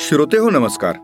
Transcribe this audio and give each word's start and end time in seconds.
श्रोते 0.00 0.38
हो 0.38 0.50
नमस्कार. 0.50 0.94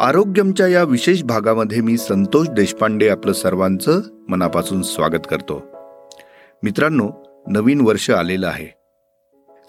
आरोग्यमच्या 0.00 0.66
या 0.66 0.82
विशेष 0.82 1.22
भागामध्ये 1.22 1.80
मी 1.80 1.98
संतोष 1.98 2.48
देशपांडे 2.48 3.08
आपलं 3.08 3.32
सर्वांचं 3.32 4.00
मनापासून 4.28 4.82
स्वागत 4.82 5.26
करतो. 5.30 5.64
मित्रांनो 6.62 7.10
नवीन 7.48 7.80
वर्ष 7.80 8.10
आलेलं 8.10 8.46
आहे. 8.46 8.66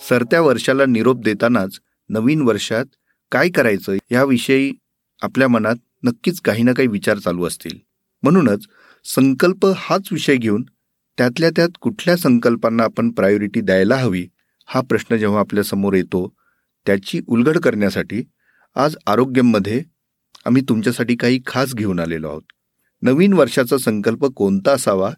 सरत्या 0.10 0.42
वर्षाला 0.42 0.86
निरोप 0.86 1.18
देतानाच 1.24 1.80
नवीन 2.10 2.42
वर्षात 2.42 2.86
काय 3.32 3.50
करायचं 3.50 3.98
याविषयी 4.12 4.74
आपल्या 5.22 5.48
मनात 5.48 5.76
नक्कीच 6.04 6.42
काही 6.42 6.64
ना 6.64 6.74
काही 6.74 6.88
विचार 6.88 7.18
चालू 7.18 7.46
असतील. 7.46 7.78
म्हणूनच 8.24 8.66
संकल्प 9.06 9.68
हाच 9.76 10.10
विषय 10.12 10.36
घेऊन 10.36 10.64
त्यातल्या 11.18 11.50
त्यात 11.56 11.70
कुठल्या 11.82 12.18
संकल्पांना 12.18 12.84
आपण 12.84 13.10
प्रायोरिटी 13.10 13.62
द्यायला 13.62 13.96
हवी 13.96 14.28
हा 14.66 14.82
प्रश्न 14.82 15.16
जेव्हा 15.16 15.40
आपल्यासमोर 15.40 15.94
येतो 15.94 16.34
त्याची 16.86 17.22
उलगड 17.28 17.58
करण्यासाठी 17.58 18.24
आज 18.76 18.96
आरोग्यमध्ये 19.08 19.84
आम्ही 20.46 20.62
तुमच्यासाठी 20.70 21.16
काही 21.16 21.40
खास 21.48 21.76
घेऊन 21.76 22.00
आलेलो 22.00 22.30
आहोत. 22.30 22.42
नवीन 23.02 23.34
वर्षाचा 23.34 23.78
संकल्प 23.78 24.26
कोणता 24.26 24.72
असावा 24.72 25.12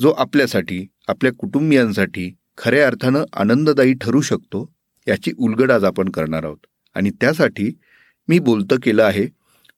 जो 0.00 0.10
आपल्यासाठी 0.10 0.86
आपल्या 1.08 1.32
कुटुंबियांसाठी 1.32 2.34
खऱ्या 2.58 2.86
अर्थानं 2.86 3.24
आनंददायी 3.32 3.94
ठरू 3.94 4.20
शकतो 4.20 4.72
याची 5.08 5.32
उलगड 5.38 5.70
आज 5.70 5.84
आपण 5.84 6.08
करणार 6.08 6.44
आहोत. 6.44 6.66
आणि 6.94 7.10
त्यासाठी 7.10 7.78
मी 8.28 8.38
बोलतं 8.38 8.76
केलं 8.82 9.04
आहे 9.04 9.26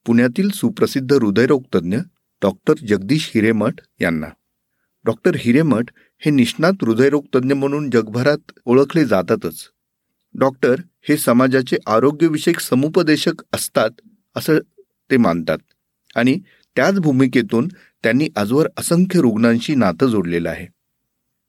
पुण्यातील 0.07 0.49
सुप्रसिद्ध 0.49 1.13
हृदयरोगतज्ञ 1.13 1.99
डॉक्टर 2.43 2.75
जगदीश 2.89 3.33
हिरेमठ 3.35 3.75
यांना. 4.01 4.27
डॉक्टर 5.05 5.37
हिरेमठ 5.39 5.85
हे 6.19 6.31
निष्णात 6.31 6.73
हृदयरोगतज्ञ 6.83 7.53
म्हणून 7.53 7.91
जगभरात 7.91 8.53
ओळखले 8.65 9.05
जातातच. 9.05 9.69
डॉक्टर 10.39 10.75
हे 11.09 11.17
समाजाचे 11.17 11.77
आरोग्यविषयक 11.87 12.61
समुपदेशक 12.61 13.33
असतात 13.53 13.91
असं 14.37 14.59
ते 15.11 15.17
मानतात. 15.17 15.59
आणि 16.17 16.39
त्याच 16.77 17.01
भूमिकेतून 17.01 17.69
त्यांनी 18.03 18.29
आजवर 18.37 18.69
असंख्य 18.77 19.21
रुग्णांशी 19.21 19.75
नातं 19.75 20.07
जोडलेलं 20.07 20.51
आहे. 20.51 20.67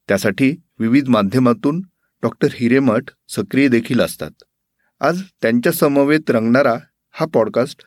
त्यासाठी 0.08 0.56
विविध 0.80 1.08
माध्यमातून 1.08 1.82
डॉक्टर 2.22 2.48
हिरेमठ 2.54 3.04
सक्रिय 3.28 3.68
देखील 3.68 4.02
असतात. 4.02 4.32
आज 5.00 5.22
त्यांच्या 5.42 5.72
समवेत 5.72 6.30
रंगणारा 6.30 6.76
हा 7.12 7.26
पॉडकास्ट 7.34 7.84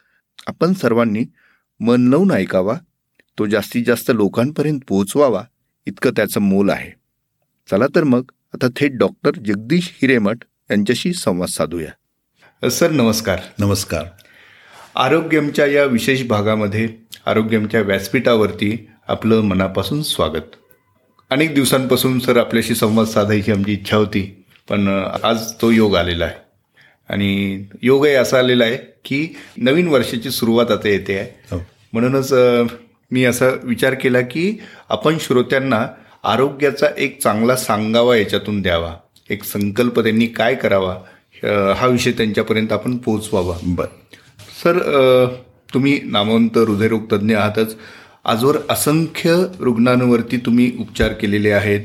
आपण 0.47 0.73
सर्वांनी 0.73 1.25
मन 1.81 2.09
लावून 2.09 2.31
ऐकावा 2.31 2.79
तो 3.39 3.47
जास्तीत 3.47 3.85
जास्त 3.87 4.11
लोकांपर्यंत 4.15 4.81
पोहोचवावा 4.89 5.45
इतकं 5.87 6.11
त्याचं 6.11 6.41
मोल 6.41 6.71
आहे. 6.71 6.91
चला 7.71 7.87
तर 7.95 8.05
मग 8.05 8.23
आता 8.55 8.67
थेट 8.77 8.93
डॉक्टर 8.95 9.31
जगदीश 9.31 9.99
हिरेमठ 10.03 10.39
यांच्याशी 10.71 11.13
संवाद 11.13 11.49
साधूया. 11.49 12.69
सर 12.69 12.91
नमस्कार. 12.91 13.39
नमस्कार. 13.59 14.05
आरोग्यमच्या 14.97 15.67
या 15.67 15.85
विशेष 15.85 16.23
भागामध्ये 16.23 16.89
आरोग्यमच्या 17.27 17.81
व्यासपीठावरती 17.81 18.89
आपलं 19.09 19.41
मनापासून 19.41 20.03
स्वागत. 20.03 20.55
अनेक 21.31 21.55
दिवसांपासून 21.55 22.19
सर 22.19 22.37
आपल्याशी 22.37 22.75
संवाद 22.75 23.07
साधायची 23.07 23.53
आमची 23.53 23.73
इच्छा 23.73 23.97
होती 23.97 24.45
पण 24.69 25.05
आज 25.23 25.53
तो 25.61 25.71
योग 25.71 25.97
आलेला 25.97 26.25
आहे. 26.25 26.35
आणि 27.09 27.65
योगही 27.83 28.15
असा 28.15 28.39
आलेला 28.39 28.65
आहे 28.65 28.77
की 29.05 29.29
नवीन 29.57 29.89
वर्षाची 29.89 30.31
सुरुवात 30.31 30.71
आता 30.71 30.89
येते 30.89 31.19
आहे. 31.19 31.57
हो. 31.57 31.63
म्हणूनच 31.93 32.33
मी 33.11 33.25
असा 33.25 33.47
विचार 33.63 33.95
केला 33.95 34.21
की 34.21 34.59
आपण 34.89 35.17
श्रोत्यांना 35.21 35.87
आरोग्याचा 36.25 36.87
एक 36.99 37.23
चांगला 37.23 37.57
सांगावा 37.57 38.17
याच्यातून 38.17 38.63
द्यावा. 38.63 38.97
एक 39.31 39.45
संकल्प 39.45 40.01
त्यांनी 40.01 40.27
काय 40.27 40.55
करावा 40.55 40.95
हा 41.77 41.87
विषय 41.87 42.13
त्यांच्यापर्यंत 42.13 42.73
आपण 42.73 42.97
पोहोचवावा. 42.97 43.57
बर. 43.65 43.87
सर 44.63 44.79
तुम्ही 45.75 45.99
नामवंत 46.05 46.59
हृदयरोग 46.59 47.05
तज्ज्ञ 47.13 47.35
आहातच. 47.37 47.77
आजवर 48.25 48.57
असंख्य 48.71 49.35
रुग्णांवरती 49.61 50.37
तुम्ही 50.37 50.71
उपचार 50.81 51.13
केलेले 51.13 51.51
आहेत. 51.51 51.81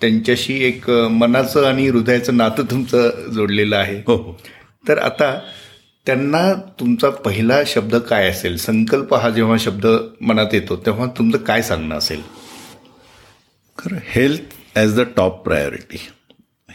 त्यांच्याशी 0.00 0.54
एक 0.64 0.88
मनाचं 0.90 1.64
आणि 1.66 1.88
हृदयाचं 1.88 2.36
नातं 2.36 2.64
तुमचं 2.70 3.30
जोडलेलं 3.32 3.76
आहे. 3.76 3.96
हो 4.06 4.16
हो. 4.16 4.36
तर 4.84 4.98
आता 4.98 5.38
त्यांना 6.06 6.52
तुमचा 6.80 7.08
पहिला 7.24 7.60
शब्द 7.66 7.94
काय 8.08 8.28
असेल? 8.28 8.56
संकल्प 8.56 9.14
हा 9.14 9.30
जेव्हा 9.30 9.56
शब्द 9.60 9.86
मनात 10.20 10.54
येतो 10.54 10.76
तेव्हा 10.86 11.06
तुमचं 11.18 11.38
काय 11.38 11.62
सांगणं 11.62 11.96
असेल? 11.98 12.22
खरं 13.78 13.98
health 14.06 14.54
as 14.76 14.98
the 15.00 15.04
top 15.16 15.42
priority 15.44 15.98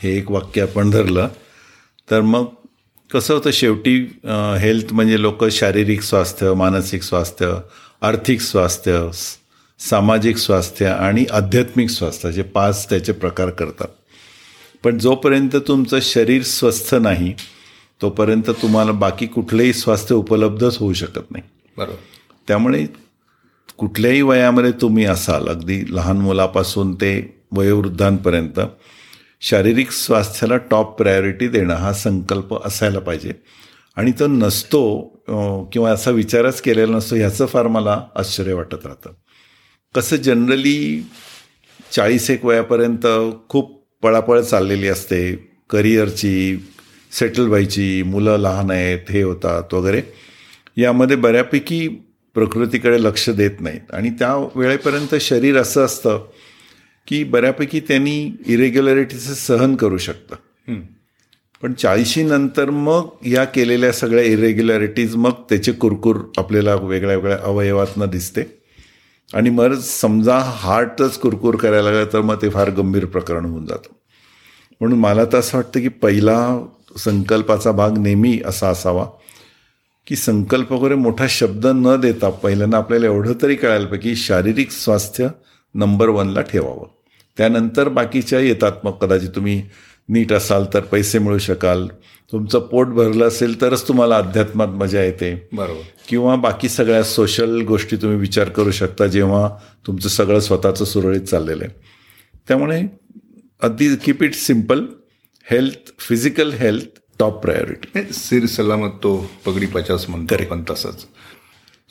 हे 0.04 0.16
एक 0.18 0.32
वाक्य 0.32 0.62
आपण 0.62 0.90
धरलं. 0.90 1.28
तर 2.12 2.22
मग 2.22 2.46
कसं 3.14 3.34
होतं 3.34 3.52
शेवटी 3.52 3.96
हेल्थ 4.60 4.94
म्हणजे 4.94 5.22
लोक 5.22 5.46
शारीरिक 5.52 6.02
स्वास्थ्य 6.02 6.54
मानसिक 6.54 7.04
स्वास्थ्य 7.04 7.54
आर्थिक 8.02 8.42
स्वास्थ्य 8.42 9.10
सामाजिक 9.80 10.38
स्वास्थ्य 10.38 10.86
आणि 10.86 11.26
आध्यात्मिक 11.32 11.90
स्वास्थ्य 11.90 12.30
असे 12.30 12.42
पाच 12.42 12.90
त्याचे 12.90 13.12
प्रकार 13.12 13.50
करतात. 13.50 13.88
पण 14.84 14.98
जोपर्यंत 14.98 15.56
तुमचं 15.68 16.00
शरीर 16.02 16.42
स्वस्थ 16.44 16.94
नाही 16.96 17.34
तोपर्यंत 18.02 18.50
तुम्हाला 18.62 18.92
बाकी 18.92 19.26
कुठलंही 19.28 19.74
स्वास्थ्य 19.74 20.16
उपलब्धच 20.16 20.78
होऊ 20.78 20.94
शकत 20.94 21.32
नाही. 21.32 21.44
बरोबर. 21.78 21.96
त्यामुळे 22.48 22.86
कुठल्याही 23.78 24.22
वयामध्ये 24.22 24.72
तुम्ही 24.72 25.06
असाल 25.06 25.48
अगदी 25.48 25.84
लहान 25.90 26.18
मुलापासून 26.18 26.94
ते 26.96 27.14
वयोवृद्धांपर्यंत 27.52 28.60
शारीरिक 29.46 29.92
स्वास्थ्याला 29.92 30.58
टॉप 30.58 30.98
प्रायोरिटी 30.98 31.48
देणं 31.48 31.74
हा 31.74 31.94
संकल्प 31.94 32.66
असायला 32.66 33.00
पाहिजे. 33.00 33.34
आणि 33.96 34.12
तो 34.20 34.28
नसतो 34.28 34.84
किंवा 35.74 35.92
असा 35.92 36.12
विचारच 36.12 36.62
केलेला 36.62 36.96
नसतो 36.96 37.16
ह्याचं 37.16 37.46
फार 37.46 37.68
मला 37.68 38.02
आश्चर्य 38.16 38.54
वाटत 38.54 38.86
राहतं. 38.86 39.10
कसं 39.96 40.16
जनरली 40.16 41.06
चाळीस 41.92 42.30
एक 42.30 42.46
वयापर्यंत 42.46 43.08
खूप 43.50 43.88
पळापळ 44.04 44.42
चाललेली 44.42 44.88
असते. 44.88 45.34
करिअरची 45.70 46.66
सेटल 47.12 47.48
व्हायची 47.48 48.04
मुलं 48.04 48.38
लहान 48.38 48.72
आहेत 48.72 49.12
हे 49.12 49.22
होतात 49.22 49.74
वगैरे. 49.74 50.02
यामध्ये 50.78 51.18
बऱ्यापैकी 51.18 51.88
प्रकृतीकडे 52.34 53.04
लक्ष 53.04 53.30
देत 53.30 53.62
नाहीत. 53.62 53.94
आणि 53.94 54.10
त्या 54.10 54.36
वेळेपर्यंत 54.56 55.16
शरीर 55.22 55.58
असं 55.58 55.86
असतं 55.86 56.26
की 57.08 57.24
बऱ्यापैकी 57.24 57.80
त्यांनी 57.80 58.32
इरेग्युलरिटीचं 58.46 59.34
सहन 59.34 59.76
करू 59.76 59.98
शकतं. 59.98 60.36
पण 61.62 61.74
चाळीशीनंतर 61.74 62.70
मग 62.70 63.28
या 63.28 63.44
केलेल्या 63.44 63.92
सगळ्या 63.92 64.24
इरेग्युलॅरिटीज 64.24 65.16
मग 65.16 65.32
त्याचे 65.50 65.72
कुरकुर 65.72 66.18
आपल्याला 66.38 66.76
वेगळ्या 66.76 67.16
वेगळ्या 67.16 67.38
अवयवातनं 67.44 68.10
दिसते. 68.10 68.42
आणि 69.34 69.50
मग 69.50 69.74
समजा 69.80 70.38
हार्टच 70.38 71.18
कुरकुर 71.20 71.56
करायला 71.56 71.92
लागला 71.92 72.14
तर 72.14 72.22
मग 72.22 72.42
ते 72.42 72.50
फार 72.50 72.70
गंभीर 72.70 73.06
प्रकरण 73.06 73.46
होऊन 73.46 73.66
जातं. 73.66 73.94
म्हणून 74.82 75.00
मला 75.00 75.26
तर 75.26 75.38
असं 75.38 75.58
वाटतं 75.58 75.80
की 75.80 75.88
पहिला 75.88 76.66
संकल्पाचा 76.98 77.72
भाग 77.72 77.98
नेहमी 77.98 78.40
असा 78.46 78.70
असावा 78.70 79.06
की 80.08 80.16
संकल्प 80.16 80.72
वगैरे 80.72 80.96
मोठा 80.96 81.26
शब्द 81.30 81.68
न 81.68 81.96
देता 82.02 82.30
पहिल्यांदा 82.30 82.78
आपल्याला 82.78 83.06
एवढं 83.06 83.34
तरी 83.42 83.56
कळायला 83.56 83.86
पाहिजे 83.86 84.10
की 84.10 84.16
शारीरिक 84.16 84.72
स्वास्थ्य 84.72 85.28
नंबर 85.74 86.10
वनला 86.10 86.42
ठेवावं. 86.42 86.86
त्यानंतर 87.38 87.90
बाकीच्या 87.90 88.40
येतात 88.40 88.72
मग 88.84 88.92
कदाचित 88.92 89.30
तुम्ही 89.30 89.64
नीट 90.10 90.34
असाल 90.34 90.66
तर 90.74 90.80
पैसे 90.80 91.20
मिळू 91.20 91.38
शकाल. 91.38 91.88
तुमचं 92.32 92.60
पोट 92.60 92.88
भरलं 92.88 93.28
असेल 93.28 93.62
तरच 93.62 93.88
तुम्हाला 93.88 94.18
अध्यात्मात 94.18 94.68
मजा 94.68 95.04
येते. 95.04 95.48
बरोबर. 95.54 95.82
किंवा 96.08 96.36
बाकी 96.36 96.70
सगळ्या 96.70 97.04
सोशल 97.04 97.62
गोष्टी 97.62 97.96
तुम्ही 97.96 98.18
विचार 98.18 98.50
करू 98.50 98.72
शकता 98.72 99.08
जेव्हा 99.08 99.50
तुमचं 99.88 100.10
सगळं 100.10 100.40
स्वतःचं 100.40 100.86
सुरळीत 100.86 101.22
चाललेलं 101.22 101.64
आहे. 101.64 101.82
त्यामुळे 102.48 102.84
अगदी 103.62 103.96
keep 103.96 104.24
it 104.24 104.34
simple 104.34 104.86
health 105.52 105.92
physical 106.00 106.52
health 106.52 107.00
top 107.20 107.44
priority 107.44 108.14
सिर 108.14 108.46
सलामत 108.46 108.90
तो 108.90 109.30
पगडी 109.46 109.66
पचास 109.66 110.10
म्हणतो 110.10 110.36
पण 110.50 110.64
तसंच. 110.70 111.06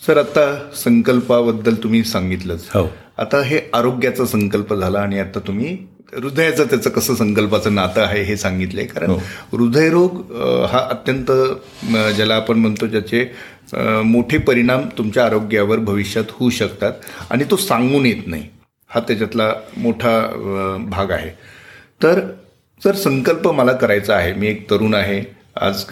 सर 0.07 0.19
आता 0.19 0.71
संकल्पाबद्दल 0.77 1.75
तुम्ही 1.75 2.05
सांगितलंच. 2.05 2.65
हो. 2.75 2.89
आता 3.19 3.43
हे 3.45 3.61
आरोग्याचा 3.75 4.25
संकल्प 4.27 4.75
झाला 4.75 5.01
आणि 5.01 5.19
आता 5.21 5.41
तुम्ही 5.47 5.77
हृदयाचं 6.15 6.65
त्याचं 6.65 6.91
कसं 6.91 7.15
संकल्पाचं 7.15 7.75
नातं 7.75 8.03
आहे 8.03 8.23
हे 8.23 8.37
सांगितलंय. 8.37 8.85
कारण 8.87 9.11
हृदयरोग 9.53 10.17
हा 10.71 10.79
अत्यंत 10.91 11.31
ज्याला 12.17 12.35
आपण 12.37 12.59
म्हणतो 12.59 12.87
ज्याचे 12.87 13.25
मोठे 14.05 14.39
परिणाम 14.39 14.83
तुमच्या 14.99 15.25
आरोग्यावर 15.25 15.79
भविष्यात 15.81 16.31
होऊ 16.31 16.51
शकतात 16.51 16.93
आणि 17.31 17.45
तो 17.51 17.57
सांगून 17.57 18.07
येत 18.07 18.27
नाही. 18.27 18.49
हा 18.91 19.01
त्याच्यातला 19.01 19.53
मोठा 19.77 20.19
भाग 20.91 21.11
आहे. 21.11 21.31
तर 22.03 22.21
जर 22.83 22.95
संकल्प 22.95 23.49
मला 23.49 23.73
करायचा 23.73 24.15
आहे 24.17 24.33
मी 24.35 24.49
एक 24.49 24.71
तरुण 24.71 24.95
आहे 24.95 25.23
आज 25.61 25.83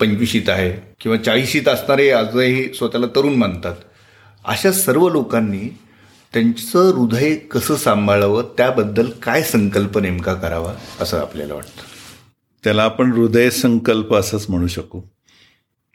पंचवीशीत 0.00 0.48
आहे 0.48 0.70
किंवा 1.00 1.16
चाळीशीत 1.18 1.68
असणारे 1.68 2.10
आजही 2.10 2.64
स्वतःला 2.74 3.06
तरुण 3.16 3.34
मानतात. 3.34 3.74
अशा 4.44 4.72
सर्व 4.72 5.08
लोकांनी 5.08 5.68
त्यांचं 6.34 6.90
हृदय 6.90 7.34
कसं 7.36 7.76
सांभाळावं 7.76 8.42
त्याबद्दल 8.56 9.10
काय 9.22 9.42
संकल्प 9.42 9.98
नेमका 9.98 10.34
करावा 10.34 10.74
असं 11.00 11.20
आपल्याला 11.20 11.54
वाटतं. 11.54 11.82
त्याला 12.64 12.82
आपण 12.82 13.12
हृदय 13.12 13.50
संकल्प 13.50 14.14
असंच 14.14 14.46
म्हणू 14.48 14.66
शकू. 14.66 15.00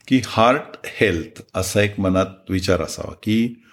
की 0.07 0.21
हार्ट 0.25 0.77
हेल्थ 0.85 1.41
असा 1.55 1.81
एक 1.81 1.99
मनात 1.99 2.25
विचार 2.49 2.81
असावा 2.81 3.13
की 3.23 3.63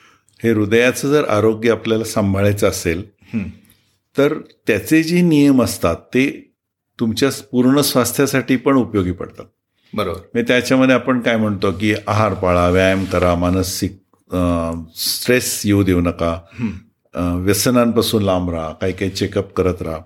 हे 0.44 0.50
हृदयाचं 0.52 1.08
जर 1.08 1.28
आरोग्य 1.28 1.70
आपल्याला 1.70 2.04
सांभाळायचं 2.04 2.68
असेल 2.68 3.02
तर 4.18 4.34
त्याचे 4.66 5.02
जे 5.02 5.20
नियम 5.20 5.62
असतात 5.62 5.96
ते 5.96 6.52
तुमच्या 7.00 7.28
पूर्ण 7.52 7.80
स्वास्थ्यासाठी 7.80 8.56
पण 8.56 8.74
उपयोगी 8.74 9.12
पडतात. 9.12 9.44
बरोबर. 9.94 10.18
म्हणजे 10.18 10.48
त्याच्यामध्ये 10.48 10.94
आपण 10.94 11.20
काय 11.20 11.36
म्हणतो 11.36 11.72
की 11.72 11.94
आहार 12.06 12.34
पाळा 12.34 12.68
व्यायाम 12.68 13.04
करा 13.04 13.34
मानसिक 13.34 13.98
स्ट्रेस 14.31 15.62
येऊ 15.64 15.82
देऊ 15.82 16.00
नका. 16.00 16.38
व्यसनांपासून 17.14 18.23
लांब 18.23 18.50
राहा 18.50 18.73
काही 18.73 18.93
काही 18.93 19.11
चेकअप 19.11 19.52
करत 19.52 19.82
राहा. 19.82 19.99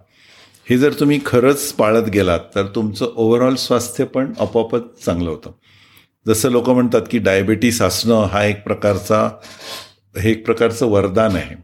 हे 0.70 0.76
जर 0.78 0.92
तुम्ही 0.92 1.18
खरंच 1.26 1.72
पाळत 1.72 2.08
गेलात 2.08 2.40
तर 2.54 2.66
तुमचं 2.66 3.12
ओव्हरऑल 3.14 3.54
स्वास्थ्य 3.54 4.04
पण 4.04 4.32
आपोआपच 4.40 5.04
चांगलं 5.04 5.30
होतं. 5.30 5.52
जसं 6.26 6.50
लोक 6.50 6.68
म्हणतात 6.70 7.02
की 7.10 7.18
डायबिटीस 7.18 7.80
असणं 7.82 8.22
हा 8.22 8.44
एक 8.44 8.62
प्रकारचा 8.64 9.28
हे 10.18 10.30
एक 10.30 10.44
प्रकारचं 10.46 10.86
वरदान 10.86 11.36
आहे. 11.36 11.54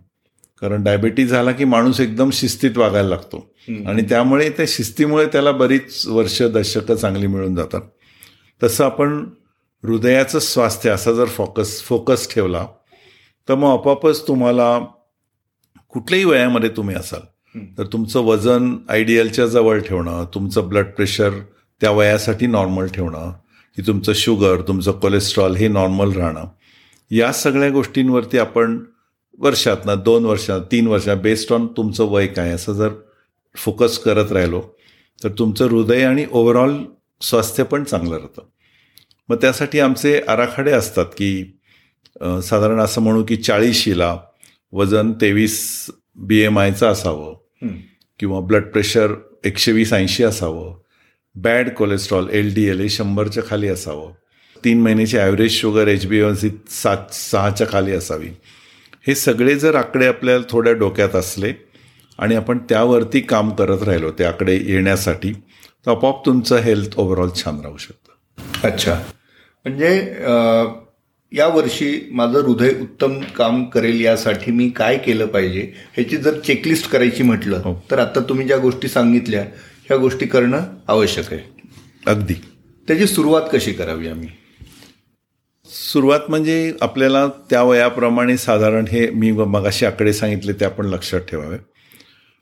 कारण 0.61 0.83
डायबिटीज 0.85 1.31
झाला 1.31 1.53
की 1.53 1.65
माणूस 1.65 2.01
एकदम 2.01 2.31
शिस्तीत 2.31 2.77
वागायला 2.77 3.09
लागतो. 3.09 3.47
आणि 3.87 4.03
त्यामुळे 4.03 4.49
त्या 4.51 4.67
शिस्तीमुळे 4.69 5.27
त्याला 5.27 5.53
बरीच 5.53 6.07
वर्ष 6.07 6.43
दशकं 6.43 6.95
चांगली 6.95 7.27
मिळून 7.27 7.55
जातात. 7.55 7.81
तसं 8.63 8.85
आपण 8.85 9.25
हृदयाचं 9.87 10.39
स्वास्थ्य 10.39 10.91
असा 10.91 11.13
जर 11.13 11.25
फोकस 11.25 11.83
फोकस 11.83 12.35
ठेवला 12.35 12.67
तर 13.49 13.55
मग 13.55 13.69
आपोआपच 13.69 14.29
तुम्हाला 14.29 14.79
कुठल्याही 15.89 16.25
वयामध्ये 16.25 16.69
तुम्ही 16.69 16.97
असाल 16.97 17.21
तर 17.79 17.87
तुमचं 17.87 18.21
वजन 18.21 18.77
आयडियलच्या 18.89 19.47
जवळ 19.47 19.81
ठेवणं 19.81 20.25
तुमचं 20.35 20.69
ब्लड 20.69 20.87
प्रेशर 20.87 21.31
त्या 21.81 21.91
वयासाठी 21.91 22.47
नॉर्मल 22.47 22.87
ठेवणं 22.87 23.33
की 23.77 23.83
तुमचं 23.87 24.13
शुगर 24.15 24.61
तुमचं 24.61 24.93
कोलेस्ट्रॉल 24.93 25.57
हे 25.57 25.69
नॉर्मल 25.69 26.13
राहणं 26.13 26.45
या 27.11 27.33
सगळ्या 27.33 27.71
गोष्टींवरती 27.71 28.39
आपण 28.39 28.85
वर्षातनं 29.39 29.95
दोन 30.05 30.25
वर्षात 30.25 30.61
तीन 30.61 30.87
वर्षात 30.87 31.17
बेस्ड 31.17 31.53
ऑन 31.53 31.67
तुमचं 31.67 32.05
वय 32.05 32.27
काय 32.27 32.51
असं 32.51 32.73
जर 32.73 32.89
फोकस 33.57 33.99
करत 33.99 34.33
राहिलो 34.33 34.63
तर 35.25 35.29
तुमचं 35.29 35.69
हृदय 35.69 36.03
आणि 36.03 36.27
ओव्हरऑल 36.31 36.85
स्वास्थ्य 37.21 37.63
पण 37.63 37.85
चांगलं 37.85 38.17
राहतं. 38.17 38.43
मग 39.29 39.37
त्यासाठी 39.41 39.81
आमचे 39.81 40.21
आराखडे 40.29 40.73
असतात 40.73 41.07
की 41.19 41.31
साधारण 42.45 42.81
असं 42.81 43.03
म्हणू 43.03 43.23
की 43.29 43.37
चाळीशीला 43.37 44.17
वजन 44.73 45.13
तेवीस 45.13 45.87
बी 46.17 46.41
एम 46.41 46.59
आयचं 46.59 46.87
असावं. 46.87 47.35
किंवा 48.21 48.41
ब्लड 48.41 48.71
प्रेशर 48.73 49.13
एकशे 49.45 49.73
वीस 49.73 49.93
ऐंशी 49.93 50.25
असावं. 50.25 50.75
Bad 51.35 51.71
cholesterol 51.75 52.29
L 52.33 52.53
D 52.55 52.65
L 52.69 52.81
हे 52.81 52.89
शंभरच्या 52.89 53.43
खाली 53.49 53.69
असावं. 53.69 54.13
तीन 54.65 54.81
महिन्याची 54.83 55.19
average 55.19 55.51
sugar 55.53 55.89
H 55.89 56.07
B 56.07 56.23
C 56.37 56.51
सात 56.73 57.13
सहाच्या 57.15 57.67
खाली 57.71 57.93
असावी. 57.93 58.29
हे 59.07 59.15
सगळे 59.15 59.55
जर 59.59 59.75
आकडे 59.75 60.07
आपल्याला 60.07 60.45
थोड्या 60.51 60.73
डोक्यात 60.73 61.15
असले 61.17 61.53
आणि 62.19 62.35
आपण 62.35 62.59
त्यावरती 62.69 63.21
काम 63.21 63.51
करत 63.55 63.83
राहिलो 63.83 64.11
ते 64.19 64.25
आकडे 64.25 64.57
येण्यासाठी 64.57 65.33
तर 65.33 65.91
आपोआप 65.91 66.25
तुमचं 66.27 66.57
हेल्थ 66.57 66.99
ओव्हरऑल 66.99 67.31
छान 67.37 67.61
राहू 67.61 67.77
शकतं. 67.77 68.69
अच्छा. 68.69 68.99
म्हणजे 69.67 69.95
या 71.33 71.47
वर्षी 71.47 72.09
माझं 72.13 72.39
हृदय 72.39 72.71
उत्तम 72.81 73.19
काम 73.37 73.65
करेल 73.65 74.01
यासाठी 74.01 74.53
मी 74.53 74.69
काय 74.69 74.99
केलं 74.99 75.27
पाहिजे 75.27 75.61
ह्याची 75.95 76.17
जर 76.17 76.39
चेकलिस्ट 76.41 76.91
करायची 76.91 77.23
म्हटलं 77.23 77.61
हो. 77.65 77.75
तर 77.91 77.99
आता 77.99 78.21
तुम्ही 78.21 78.47
ज्या 78.47 78.59
गोष्टी 78.59 78.89
सांगितल्या 78.89 79.43
ह्या 79.87 79.97
गोष्टी 79.97 80.27
करणं 80.27 80.63
आवश्यक 80.89 81.33
आहे. 81.33 81.43
अगदी. 82.07 82.35
त्याची 82.89 83.07
सुरुवात 83.07 83.43
कशी 83.53 83.73
करावी 83.73 84.09
आम्ही? 84.09 84.29
सुरुवात 85.69 86.21
म्हणजे 86.29 86.73
आपल्याला 86.81 87.27
त्या 87.51 87.63
वयाप्रमाणे 87.63 88.37
साधारण 88.37 88.87
हे 88.91 89.11
मी 89.11 89.33
मगाशी 89.33 89.87
आकडे 89.87 90.13
सांगितले 90.13 90.53
ते 90.53 90.65
आपण 90.65 90.87
लक्षात 90.87 91.21
ठेवावे. 91.21 91.59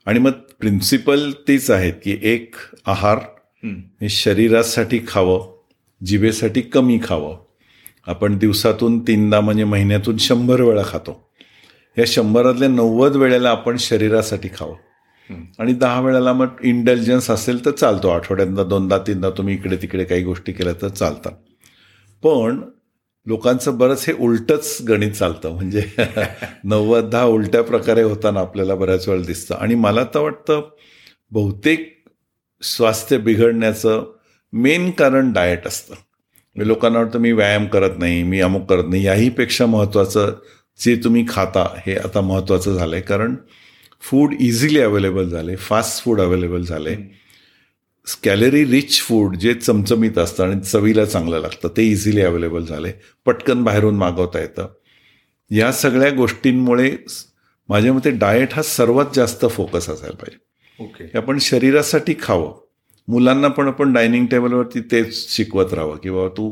आणि 0.05 0.19
मग 0.19 0.31
प्रिन्सिपल 0.59 1.31
तीच 1.47 1.71
आहेत 1.71 1.93
की 2.03 2.17
एक 2.21 2.55
आहार 2.85 3.19
हे 4.01 4.09
शरीरासाठी 4.09 4.99
खावं 5.07 5.54
जिभेसाठी 6.03 6.61
कमी 6.61 6.99
खावं. 7.03 7.37
आपण 8.07 8.37
दिवसातून 8.37 8.99
तीनदा 8.99 9.41
म्हणजे 9.41 9.63
महिन्यातून 9.63 10.17
शंभर 10.17 10.61
वेळा 10.61 10.81
खातो. 10.85 11.29
या 11.97 12.03
शंभरातल्या 12.07 12.69
नव्वद 12.69 13.15
वेळेला 13.15 13.49
आपण 13.49 13.77
शरीरासाठी 13.79 14.49
खावं. 14.57 14.75
आणि 15.59 15.73
दहा 15.73 16.01
वेळेला 16.01 16.33
मग 16.33 16.47
इंटेलिजन्स 16.61 17.29
असेल 17.29 17.65
तर 17.65 17.71
चालतो. 17.71 18.07
आठवड्यातनं 18.07 18.67
दोनदा 18.67 18.97
तीनदा 18.97 19.29
तुम्ही 19.29 19.53
इकडे 19.53 19.75
तिकडे 19.75 20.03
काही 20.03 20.23
गोष्टी 20.23 20.51
केल्या 20.51 20.73
तर 20.81 20.87
चालतात 20.87 21.31
पण 22.23 22.61
लोकांचं 23.25 23.77
बरंच 23.77 24.05
हे 24.07 24.13
उलटच 24.13 24.81
गणित 24.87 25.11
चालतं. 25.11 25.49
म्हणजे 25.49 25.83
नव्वद 26.63 27.09
दहा 27.09 27.23
उलट्या 27.23 27.63
प्रकारे 27.63 28.01
होताना 28.01 28.39
आपल्याला 28.39 28.75
बऱ्याच 28.75 29.09
वेळा 29.09 29.23
दिसतं. 29.23 29.55
आणि 29.55 29.75
मला 29.75 30.03
तर 30.03 30.19
वाटतं 30.19 30.69
बहुतेक 31.31 32.03
स्वास्थ्य 32.61 33.17
बिघडण्याचं 33.17 34.15
मेन 34.53 34.91
कारण 34.91 35.31
डाएट 35.33 35.67
असतं. 35.67 35.93
म्हणजे 35.93 36.67
लोकांना 36.67 36.99
वाटतं 36.99 37.19
मी 37.19 37.31
व्यायाम 37.31 37.65
करत 37.65 37.97
नाही 37.99 38.23
मी 38.23 38.39
अमुक 38.39 38.69
करत 38.69 38.83
नाही 38.89 39.05
याहीपेक्षा 39.05 39.65
महत्त्वाचं 39.65 40.33
जे 40.79 40.95
तुम्ही 41.03 41.25
खाता 41.29 41.67
हे 41.85 41.95
आता 41.95 42.21
महत्त्वाचं 42.21 42.75
झालं 42.75 42.95
आहे 42.95 43.03
कारण 43.03 43.35
फूड 44.01 44.33
इझिली 44.39 44.79
अवेलेबल 44.79 45.29
झाले 45.29 45.55
फास्ट 45.55 46.03
फूड 46.03 46.21
अवेलेबल 46.21 46.61
झाले. 46.61 46.95
कॅलरी 48.23 48.65
रिच 48.65 49.01
फूड 49.01 49.35
जे 49.35 49.53
चमचमीत 49.53 50.17
असतं 50.17 50.43
आणि 50.43 50.61
चवीला 50.61 51.05
चांगलं 51.05 51.39
लागतं 51.39 51.67
ते 51.77 51.83
इझिली 51.83 52.21
अवेलेबल 52.21 52.65
झाले. 52.65 52.91
पटकन 53.25 53.63
बाहेरून 53.63 53.95
मागवता 53.95 54.39
येतं. 54.39 54.67
या 55.51 55.71
सगळ्या 55.71 56.11
गोष्टींमुळे 56.11 56.91
माझ्या 57.69 57.93
मते 57.93 58.11
डाएट 58.11 58.53
हा 58.53 58.61
सर्वात 58.61 59.05
जास्त 59.13 59.45
फोकस 59.51 59.89
असायला 59.89 60.15
पाहिजे. 60.15 60.37
ओके 60.83 61.03
हे 61.03 61.17
आपण 61.17 61.37
शरीरासाठी 61.37 62.13
खावं. 62.21 62.64
मुलांना 63.07 63.47
पण 63.47 63.67
आपण 63.67 63.93
डायनिंग 63.93 64.25
टेबलवरती 64.25 64.81
तेच 64.91 65.13
शिकवत 65.35 65.73
राहावं 65.73 65.97
की 66.03 66.09
बाबा 66.09 66.27
तू 66.37 66.51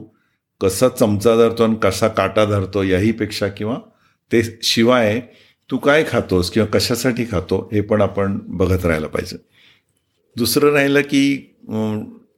कसा 0.61 0.89
चमचा 0.89 1.35
धरतो 1.35 1.63
आणि 1.63 1.75
कसा 1.83 2.07
काटा 2.07 2.45
धरतो 2.45 2.83
याहीपेक्षा 2.83 3.47
किंवा 3.47 3.77
ते 4.31 4.41
शिवाय 4.63 5.19
तू 5.69 5.77
काय 5.77 6.03
खातोस 6.07 6.49
किंवा 6.51 6.67
कशासाठी 6.73 7.25
खातो 7.31 7.57
हे 7.73 7.81
पण 7.81 8.01
आपण 8.01 8.37
बघत 8.47 8.85
राहायला 8.85 9.07
पाहिजे. 9.07 9.37
दुसरं 10.35 10.73
राहिलं 10.73 11.01
की 11.01 11.23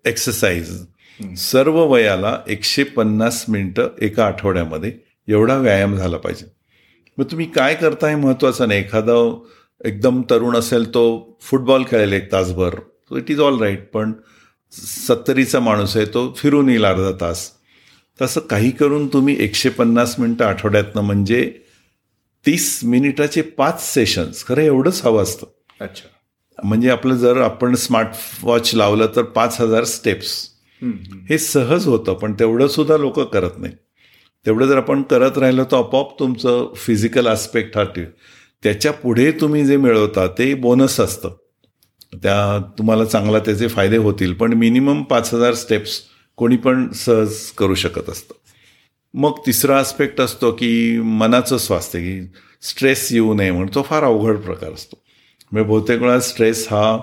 एक्सरसाइज 0.05 0.71
सर्व 1.39 1.79
वयाला 1.91 2.37
एकशे 2.47 2.83
पन्नास 2.83 3.45
मिनटं 3.49 3.87
एका 4.01 4.25
आठवड्यामध्ये 4.25 4.91
एवढा 5.27 5.57
व्यायाम 5.57 5.95
झाला 5.95 6.17
पाहिजे. 6.17 6.45
मग 7.17 7.25
तुम्ही 7.31 7.45
काय 7.51 7.75
करताय 7.75 8.15
महत्त्वाचं 8.15 8.67
नाही 8.67 8.79
एखादं 8.79 9.39
एकदम 9.85 10.21
तरुण 10.29 10.55
असेल 10.55 10.93
तो 10.93 11.37
फुटबॉल 11.41 11.83
खेळेल 11.87 12.13
एक 12.13 12.31
तासभर. 12.31 12.75
So 13.15 13.19
it 13.19 13.31
is 13.31 13.39
all 13.39 13.59
right 13.61 13.89
पण 13.91 14.13
सत्तरीचा 15.07 15.59
माणूस 15.59 15.97
आहे 15.97 16.05
तो 16.05 16.33
फिरून 16.37 16.69
येईल 16.69 16.85
अर्धा 16.85 17.11
तास. 17.21 17.51
तसं 18.21 18.39
काही 18.39 18.71
करून 18.71 19.07
तुम्ही 19.07 19.35
एकशे 19.39 19.69
पन्नास 19.69 20.19
मिनटं 20.19 20.45
आठवड्यातनं 20.45 21.01
म्हणजे 21.01 21.59
तीस 22.45 22.79
मिनिटाचे 22.83 23.41
पाच 23.41 23.93
सेशन्स 23.93 24.45
खरं 24.45 24.61
एवढंच 24.61 25.01
हवं 25.05 25.23
असतं. 25.23 25.47
अच्छा. 25.81 26.07
म्हणजे 26.63 26.89
आपलं 26.89 27.15
जर 27.15 27.37
आपण 27.37 27.75
स्मार्ट 27.75 28.07
वॉच 28.43 28.75
लावलं 28.75 29.07
तर 29.15 29.21
पाच 29.21 29.61
हजार 29.61 29.83
स्टेप्स 29.83 30.49
हे 31.29 31.37
सहज 31.37 31.87
होतं 31.87 32.13
पण 32.13 32.33
तेवढं 32.33 32.67
सुद्धा 32.67 32.97
लोक 32.97 33.19
करत 33.19 33.57
नाही. 33.57 33.73
तेवढं 34.45 34.65
जर 34.65 34.77
आपण 34.77 35.01
करत 35.01 35.37
राहिलं 35.37 35.63
तर 35.63 35.77
आपोआप 35.77 36.19
तुमचं 36.19 36.73
फिजिकल 36.75 37.27
आस्पेक्ट 37.27 37.77
हा 37.77 37.83
त्याच्या 38.63 38.91
पुढे 38.91 39.31
तुम्ही 39.31 39.65
जे 39.65 39.77
मिळवता 39.77 40.27
ते 40.27 40.53
बोनस 40.53 40.99
असतं. 40.99 41.29
त्या 42.13 42.59
तुम्हाला 42.77 43.05
चांगला 43.05 43.39
त्याचे 43.39 43.67
फायदे 43.67 43.97
होतील 43.97 44.33
पण 44.33 44.53
मिनिमम 44.53 45.03
पाच 45.03 45.33
हजार 45.33 45.53
स्टेप्स 45.53 46.01
कोणी 46.37 46.57
पण 46.57 46.91
सहज 46.91 47.35
करू 47.51 47.75
शकत 47.75 48.09
असतं. 48.09 48.33
मग 49.13 49.31
तिसरा 49.45 49.79
आस्पेक्ट 49.79 50.21
असतो 50.21 50.51
की 50.51 50.99
मनाचं 50.99 51.57
स्वास्थ्य 51.57 51.99
की 51.99 52.31
स्ट्रेस 52.61 53.07
येऊ 53.11 53.33
नये 53.33 53.51
म्हणून 53.51 53.69
तो 53.75 53.81
फार 53.81 54.03
अवघड 54.03 54.37
प्रकार 54.37 54.71
असतो. 54.71 54.97
म्हणजे 55.51 55.69
बहुतेक 55.69 56.01
वेळा 56.01 56.19
स्ट्रेस 56.19 56.67
हा 56.71 56.99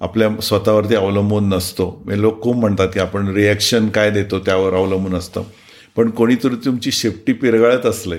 आपल्या 0.00 0.40
स्वतःवरती 0.40 0.94
अवलंबून 0.94 1.48
नसतो. 1.48 2.02
म्हणजे 2.04 2.22
लोक 2.22 2.42
खूप 2.42 2.56
म्हणतात 2.56 2.88
की 2.88 3.00
आपण 3.00 3.28
रिॲक्शन 3.28 3.88
काय 3.88 4.10
देतो 4.10 4.38
त्यावर 4.38 4.74
अवलंबून 4.74 5.14
असतं. 5.14 5.42
पण 5.96 6.10
कोणीतरी 6.10 6.54
तुमची 6.64 6.92
शेपटी 6.92 7.32
पिरगाळत 7.32 7.86
असले 7.86 8.16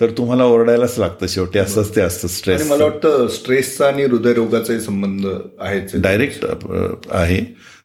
तर 0.00 0.10
तुम्हाला 0.10 0.44
ओरडायलाच 0.44 0.98
लागतं 0.98 1.26
शेवटी. 1.26 1.58
असंच 1.58 1.96
ते 1.96 2.00
असतं 2.00 2.28
स्ट्रेस 2.28 2.70
मला 2.70 2.84
वाटतं 2.84 3.28
स्ट्रेसचा 3.28 3.86
आणि 3.86 4.04
हृदयरोगाचाही 4.04 4.80
संबंध 4.80 5.26
आहेच. 5.60 5.90
डायरेक्ट 5.94 6.46
आहे. 7.10 7.40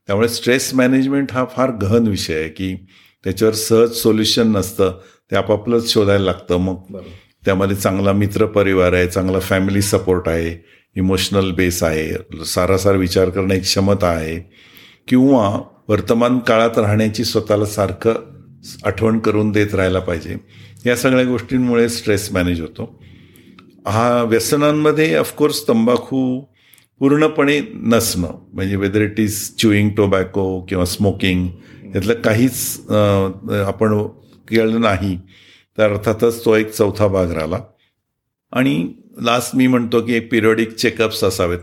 त्यामुळे 0.07 0.29
स्ट्रेस 0.29 0.73
मॅनेजमेंट 0.73 1.31
हा 1.31 1.45
फार 1.55 1.71
गहन 1.81 2.07
विषय 2.07 2.35
आहे 2.35 2.49
की 2.49 2.75
त्याच्यावर 3.23 3.53
सहज 3.53 3.91
सोल्युशन 3.91 4.51
नसतं. 4.51 4.99
ते 5.31 5.35
आपापलंच 5.35 5.93
शोधायला 5.93 6.25
लागतं. 6.25 6.57
मग. 6.57 6.75
त्यामध्ये 7.45 7.75
चांगला 7.77 8.11
मित्रपरिवार 8.11 8.93
आहे 8.93 9.07
चांगला 9.07 9.39
फॅमिली 9.39 9.81
सपोर्ट 9.81 10.29
आहे 10.29 10.65
इमोशनल 10.95 11.51
बेस 11.51 11.83
आहे 11.83 12.45
सारासार 12.45 12.95
विचार 12.95 13.29
करण्याची 13.29 13.61
क्षमता 13.61 14.07
आहे. 14.07 14.51
किंवा 15.07 15.61
वर्तमान 15.87 16.39
काळात 16.39 16.77
राहण्याची 16.77 17.23
स्वतःला 17.23 17.65
सारखं 17.65 18.13
आठवण 18.85 19.19
करून 19.19 19.51
देत 19.51 19.75
राहायला 19.75 19.99
पाहिजे. 19.99 20.35
या 20.85 20.95
सगळ्या 20.95 21.25
गोष्टींमुळे 21.25 21.87
स्ट्रेस 21.89 22.31
मॅनेज 22.31 22.61
होतो. 22.61 22.83
हा 23.87 24.23
व्यसनांमध्ये 24.23 25.15
ऑफकोर्स 25.17 25.67
तंबाखू 25.67 26.39
पूर्णपणे 26.99 27.59
नसणं. 27.73 28.31
म्हणजे 28.53 28.75
whether 28.75 29.01
it 29.01 29.19
is 29.19 29.39
chewing 29.57 29.89
tobacco 29.97 30.61
किंवा 30.69 30.85
स्मोकिंग 30.85 31.47
यातलं 31.95 32.13
काहीच 32.21 32.89
आपण 32.89 33.97
केलं 34.49 34.81
नाही 34.81 35.17
तर 35.77 35.91
अर्थातच 35.91 36.43
तो 36.45 36.55
एक 36.55 36.71
चौथा 36.71 37.07
भाग 37.07 37.31
राहिला. 37.31 37.59
आणि 38.53 38.93
लास्ट 39.21 39.55
मी 39.55 39.67
म्हणतो 39.67 40.01
की 40.01 40.13
एक 40.13 40.29
पिरियडिक 40.31 40.71
चेकअप्स 40.71 41.23
असावेत. 41.23 41.59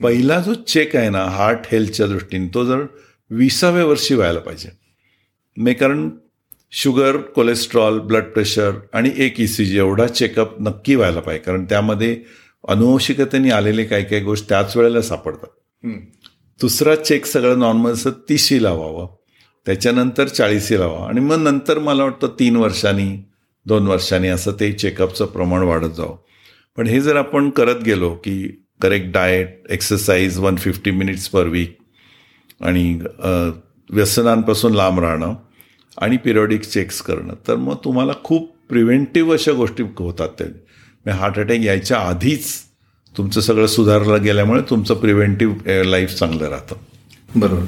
पहिला 0.00 0.38
जो 0.40 0.54
चेक 0.54 0.96
आहे 0.96 1.10
ना 1.10 1.24
हार्ट 1.26 1.66
हेल्थच्या 1.72 2.06
दृष्टीने 2.06 2.48
तो 2.54 2.64
जर 2.64 2.84
विसाव्या 3.30 3.84
वर्षी 3.84 4.14
व्हायला 4.14 4.40
पाहिजे. 4.40 4.68
मे 5.56 5.72
कारण 5.72 6.08
शुगर 6.72 7.16
कोलेस्ट्रॉल 7.34 7.98
ब्लड 7.98 8.24
प्रेशर 8.24 8.72
आणि 8.92 9.10
एक 9.16 9.40
ई 9.40 9.46
सी 9.46 9.64
जी 9.64 9.78
एवढा 9.78 10.06
चेकअप 10.06 10.60
नक्की 10.60 10.94
व्हायला 10.94 11.20
पाहिजे. 11.20 11.42
कारण 11.44 11.64
त्यामध्ये 11.64 12.16
अनुवंशिकतेने 12.68 13.50
आलेले 13.50 13.84
काही 13.84 14.04
काही 14.04 14.22
गोष्टी 14.22 14.48
त्याच 14.48 14.76
वेळेला 14.76 15.02
सापडतात. 15.02 15.88
दुसरा 16.60 16.94
चेक 16.96 17.26
सगळं 17.26 17.58
नॉर्मल 17.58 17.92
असं 17.92 18.10
तीसशी 18.28 18.62
लावावं. 18.62 19.06
त्याच्यानंतर 19.66 20.28
चाळीसी 20.28 20.78
लावा 20.80 21.06
आणि 21.08 21.20
मग 21.20 21.42
नंतर 21.42 21.78
मला 21.78 22.04
वाटतं 22.04 22.34
तीन 22.38 22.56
वर्षांनी 22.56 23.08
दोन 23.66 23.86
वर्षांनी 23.86 24.28
असं 24.28 24.52
ते 24.60 24.72
चेकअपचं 24.72 25.26
प्रमाण 25.26 25.62
वाढत 25.62 25.94
जावं. 25.96 26.16
पण 26.78 26.86
हे 26.86 27.00
जर 27.00 27.16
आपण 27.16 27.50
करत 27.50 27.82
गेलो 27.84 28.14
की 28.24 28.46
correct 28.82 29.12
diet 29.12 29.62
exercise 29.70 30.38
one 30.38 30.56
fifty 30.56 30.90
minutes 30.90 31.28
per 31.28 31.46
week 31.48 31.76
आणि 32.60 32.98
व्यसनांपासून 33.90 34.74
लांब 34.74 35.00
राहणं 35.00 35.34
आणि 36.02 36.16
पिरियॉडिक 36.16 36.62
चेक्स 36.62 37.00
करणं. 37.02 37.34
तर 37.48 37.56
मग 37.56 37.76
तुम्हाला 37.84 38.12
खूप 38.24 38.50
प्रिव्हेंटिव्ह 38.68 39.32
अशा 39.32 39.52
गोष्टी 39.52 39.82
होतात 39.98 40.28
त्या. 40.38 40.46
म्हणजे 40.46 41.18
हार्ट 41.20 41.38
अटॅक 41.38 41.60
यायच्या 41.60 41.98
आधीच 41.98 42.52
तुमचं 43.14 43.40
सगळं 43.40 43.66
सुधारलं 43.66 44.22
गेल्यामुळे 44.22 44.60
तुमचं 44.70 44.94
प्रिव्हेंटिव्ह 44.94 45.82
लाईफ 45.84 46.14
चांगलं 46.14 46.48
राहतं. 46.48 46.76
बरोबर. 47.36 47.64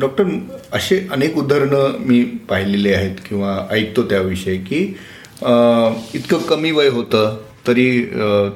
डॉक्टर 0.00 0.24
असे 0.72 1.06
अनेक 1.12 1.36
उदाहरणं 1.38 1.98
मी 2.00 2.22
पाहिलेले 2.48 2.92
आहेत 2.94 3.16
किंवा 3.28 3.56
ऐकतो 3.70 4.02
त्याविषयी 4.02 4.58
की 4.58 4.82
इतकं 6.14 6.38
कमी 6.48 6.70
वय 6.70 6.88
होतं 6.88 7.36
तरी 7.66 8.04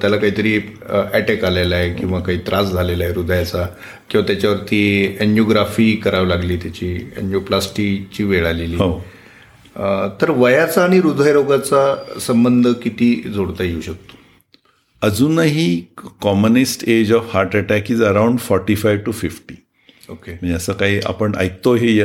त्याला 0.00 0.16
काहीतरी 0.16 0.56
अटॅक 0.88 1.44
आलेला 1.44 1.76
आहे 1.76 1.92
किंवा 1.94 2.20
काही 2.20 2.38
त्रास 2.46 2.66
झालेला 2.66 3.04
आहे 3.04 3.12
हृदयाचा. 3.12 3.66
किंवा 4.10 4.26
त्याच्यावरती 4.26 5.16
एन्जिओग्राफी 5.20 5.92
करावी 5.96 6.28
लागली 6.28 6.56
त्याची 6.56 6.94
एन्जिओप्लास्टीची 7.16 8.24
वेळ 8.24 8.46
आलेली. 8.46 8.76
हो. 8.76 8.98
तर 10.20 10.30
वयाचा 10.30 10.82
आणि 10.84 10.98
हृदयरोगाचा 10.98 11.80
संबंध 12.20 12.68
किती 12.82 13.14
जोडता 13.34 13.64
येऊ 13.64 13.80
शकतो? 13.80 14.14
अजूनही 15.02 15.80
commonest 16.20 16.84
age 16.88 17.12
of 17.12 17.34
heart 17.34 17.56
attack 17.56 17.90
is 17.90 18.02
around 18.02 18.38
forty 18.38 18.74
five 18.74 18.96
to 18.96 19.12
fifty 19.12 19.54
okay 20.10 20.32
म्हणजे 20.32 20.54
असं 20.54 20.72
काही 20.72 21.00
आपण 21.04 21.32
ऐकतो 21.36 21.74
हे 21.74 22.04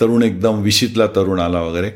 तरुण 0.00 0.22
एकदम 0.22 0.60
विशीतला 0.62 1.06
तरुण 1.06 1.38
आला 1.40 1.60
वगैरे. 1.62 1.90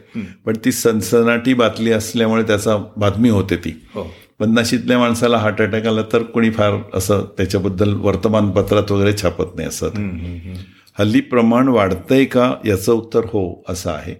पण 0.44 0.56
ती 0.64 0.72
सनसनाटी 0.72 1.54
बातली 1.54 1.92
असल्यामुळे 1.92 2.42
त्याचा 2.42 2.76
बातमी 2.96 3.28
होते 3.28 3.56
ती. 3.56 3.70
हो. 3.94 4.06
पन्नाशीतल्या 4.42 4.98
माणसाला 4.98 5.38
हार्ट 5.38 5.60
अटॅक 5.62 5.86
आला 5.86 6.02
तर 6.12 6.22
कोणी 6.22 6.50
फार 6.50 6.76
असं 6.94 7.24
त्याच्याबद्दल 7.36 7.92
वर्तमानपत्रात 7.94 8.90
वगैरे 8.92 9.12
छापत 9.22 9.54
नाही 9.56 9.68
असं 9.68 9.90
हल्ली 10.98 11.20
प्रमाण 11.20 11.68
वाढतंय 11.68 12.24
का 12.24 12.52
याचं 12.64 12.92
उत्तर 12.92 13.24
हो 13.24 13.62
असं 13.68 13.90
आहे. 13.90 14.14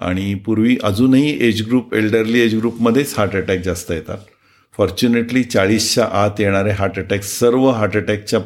आणि 0.00 0.34
पूर्वी 0.34 0.76
अजूनही 0.82 1.36
एज 1.48 1.62
ग्रुप 1.62 1.94
एल्डरली 1.94 2.40
एज 2.40 2.54
ग्रुपमध्येच 2.54 3.14
हार्ट 3.18 3.36
अटॅक 3.36 3.60
जास्त 3.64 3.90
येतात. 3.92 4.18
फॉर्च्युनेटली 4.78 5.42
चाळीसच्या 5.42 6.04
आत 6.12 6.40
येणारे 6.40 6.70
हार्ट 6.70 6.98
अटॅक 6.98 7.22
सर्व 7.22 7.68
हार्ट 7.70 7.96
अटॅकच्या 7.96 8.40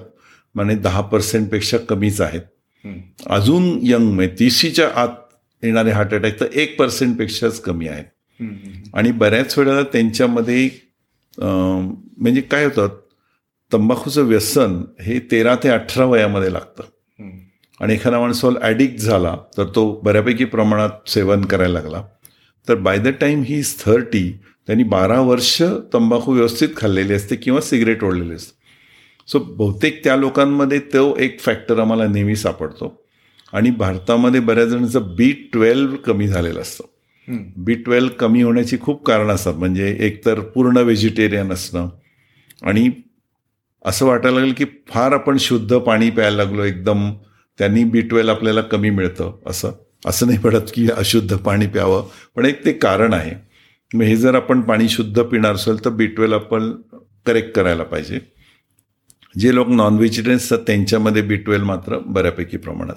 म्हणजे 0.55 0.77
दहा 0.77 1.01
पर्सेंटपेक्षा 1.01 1.79
कमीच 1.89 2.21
आहेत. 2.21 2.43
अजून 3.27 3.79
यंग 3.83 4.13
म्हणजे 4.13 4.35
तीशीच्या 4.39 4.89
आत 4.97 5.15
येणारे 5.63 5.91
हार्ट 5.91 6.15
अटॅक 6.15 6.41
तर 6.41 6.47
एक 6.53 6.79
पर्सेंटपेक्षाच 6.79 7.61
कमी 7.61 7.89
आहेत. 7.89 8.05
आणि 8.95 9.11
बऱ्याच 9.13 9.59
वेळेला 9.59 9.83
त्यांच्यामध्ये 9.83 10.69
म्हणजे 11.41 12.41
काय 12.41 12.65
होतं? 12.65 12.89
तंबाखूचं 13.73 14.27
व्यसन 14.27 14.81
हे 15.01 15.19
तेरा 15.31 15.55
ते 15.63 15.69
अठरा 15.69 16.05
वयामध्ये 16.05 16.53
लागतं. 16.53 16.83
आणि 17.81 17.95
एखादा 17.95 18.21
माणसाला 18.21 18.59
ॲडिक्ट 18.63 19.01
झाला 19.01 19.37
तर 19.57 19.65
तो 19.75 19.91
बऱ्यापैकी 20.05 20.45
प्रमाणात 20.45 21.09
सेवन 21.09 21.45
करायला 21.45 21.73
लागला. 21.73 22.03
तर 22.69 22.75
by 22.75 22.99
the 22.99 23.09
time 23.21 23.43
he 23.43 23.59
is 23.59 23.75
thirty 23.81 24.31
त्यांनी 24.67 24.85
बारा 24.85 25.21
वर्ष 25.21 25.63
तंबाखू 25.93 26.33
व्यवस्थित 26.33 26.69
खाल्लेली 26.77 27.15
असते 27.15 27.37
किंवा 27.37 27.61
सिगरेट 27.61 28.05
ओढलेली 28.05 28.35
असते. 28.35 28.57
सो 29.29 29.39
बहुतेक 29.39 30.03
त्या 30.05 30.17
लोकांमध्ये 30.17 30.79
तो 30.79 31.15
एक 31.19 31.41
फॅक्टर 31.41 31.79
आम्हाला 31.79 32.07
नेहमी 32.07 32.37
सापडतो. 32.37 32.95
आणि 33.53 33.71
भारतामध्ये 33.71 34.41
बऱ्याच 34.41 34.69
जणांचं 34.69 35.15
बी 35.17 35.33
ट्वेल्व 35.53 35.97
कमी 35.97 36.29
झालेलं 36.29 36.61
असतं. 36.61 36.85
बी 37.57 37.75
ट्वेल्व 37.75 38.09
कमी 38.09 38.43
होण्याची 38.43 38.77
खूप 38.81 39.05
कारणं 39.05 39.35
असतात. 39.35 39.55
म्हणजे 39.55 39.97
एकतर 40.01 40.41
पूर्ण 40.41 40.77
व्हेजिटेरियन 40.77 41.53
असणं. 41.53 41.89
आणि 42.63 42.91
असं 43.85 44.07
वाटायला 44.07 44.39
लागेल 44.39 44.55
की 44.57 44.65
फार 44.89 45.13
आपण 45.13 45.37
शुद्ध 45.37 45.79
पाणी 45.79 46.11
प्यायला 46.11 46.37
लागलो 46.37 46.65
एकदम 46.65 47.11
त्यांनी 47.59 47.85
बी 47.85 48.01
ट्वेल्व 48.01 48.33
आपल्याला 48.33 48.61
कमी 48.61 48.91
मिळतं 48.91 49.39
असं. 49.47 49.71
असं 50.07 50.27
नाही 50.27 50.39
पडत 50.39 50.71
की 50.75 50.89
अशुद्ध 50.97 51.37
पाणी 51.37 51.67
प्यावं. 51.67 52.09
पण 52.37 52.45
एक 52.45 52.65
ते 52.65 52.73
कारण 52.73 53.13
आहे. 53.13 53.49
मग 53.95 54.03
हे 54.03 54.17
जर 54.17 54.35
आपण 54.35 54.61
पाणी 54.61 54.89
शुद्ध 54.89 55.23
पिणार 55.23 55.55
असेल 55.55 55.85
तर 55.85 55.91
बी 55.91 56.07
ट्वेल्व 56.07 56.35
आपण 56.35 56.71
करेक्ट 57.27 57.53
करायला 57.53 57.83
पाहिजे. 57.83 58.21
जे 59.39 59.55
लोक 59.55 59.69
नॉन 59.69 59.95
व्हेजिटेरियन 59.95 60.37
असतात 60.37 60.59
त्यांच्यामध्ये 60.59 61.23
बी 61.23 61.37
ट्वेल्व 61.37 61.67
मात्र 61.67 61.99
बऱ्यापैकी 61.99 62.57
प्रमाणात. 62.57 62.95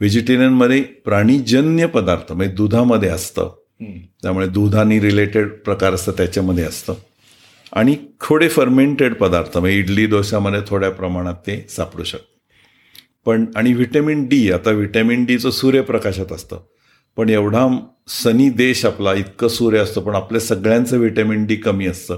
व्हेजिटेरियनमध्ये 0.00 0.82
प्राणीजन्य 0.82 1.86
पदार्थ 1.86 2.32
म्हणजे 2.32 2.54
दुधामध्ये 2.54 3.08
असतं. 3.08 3.50
त्यामुळे 4.22 4.48
दुधानी 4.48 5.00
रिलेटेड 5.00 5.48
प्रकार 5.48 5.92
असतं 5.92 6.12
त्याच्यामध्ये 6.12 6.64
असतं. 6.64 6.94
आणि 7.72 7.96
थोडे 8.20 8.48
फर्मेंटेड 8.48 9.14
पदार्थ 9.14 9.58
म्हणजे 9.58 9.78
इडली 9.78 10.06
डोशामध्ये 10.06 10.60
थोड्या 10.66 10.90
प्रमाणात 10.90 11.34
ते 11.34 11.66
सापडू 11.68 12.04
शकतं. 12.04 12.36
पण 13.24 13.44
आणि 13.56 13.72
व्हिटॅमिन 13.72 14.28
डी 14.28 14.52
आता 14.52 14.70
व्हिटॅमिन 14.70 15.24
डीचं 15.24 15.50
सूर्यप्रकाशात 15.50 16.32
असतं. 16.32 16.60
पण 17.16 17.28
एवढा 17.28 17.86
सनी 18.08 18.48
देश 18.48 18.84
आपला 18.84 19.14
इतकं 19.14 19.48
सूर्य 19.48 19.78
असतं 19.78 20.00
पण 20.00 20.14
आपल्या 20.14 20.40
सगळ्यांचं 20.40 20.98
व्हिटॅमिन 20.98 21.46
डी 21.46 21.56
कमी 21.56 21.86
असतं. 21.86 22.16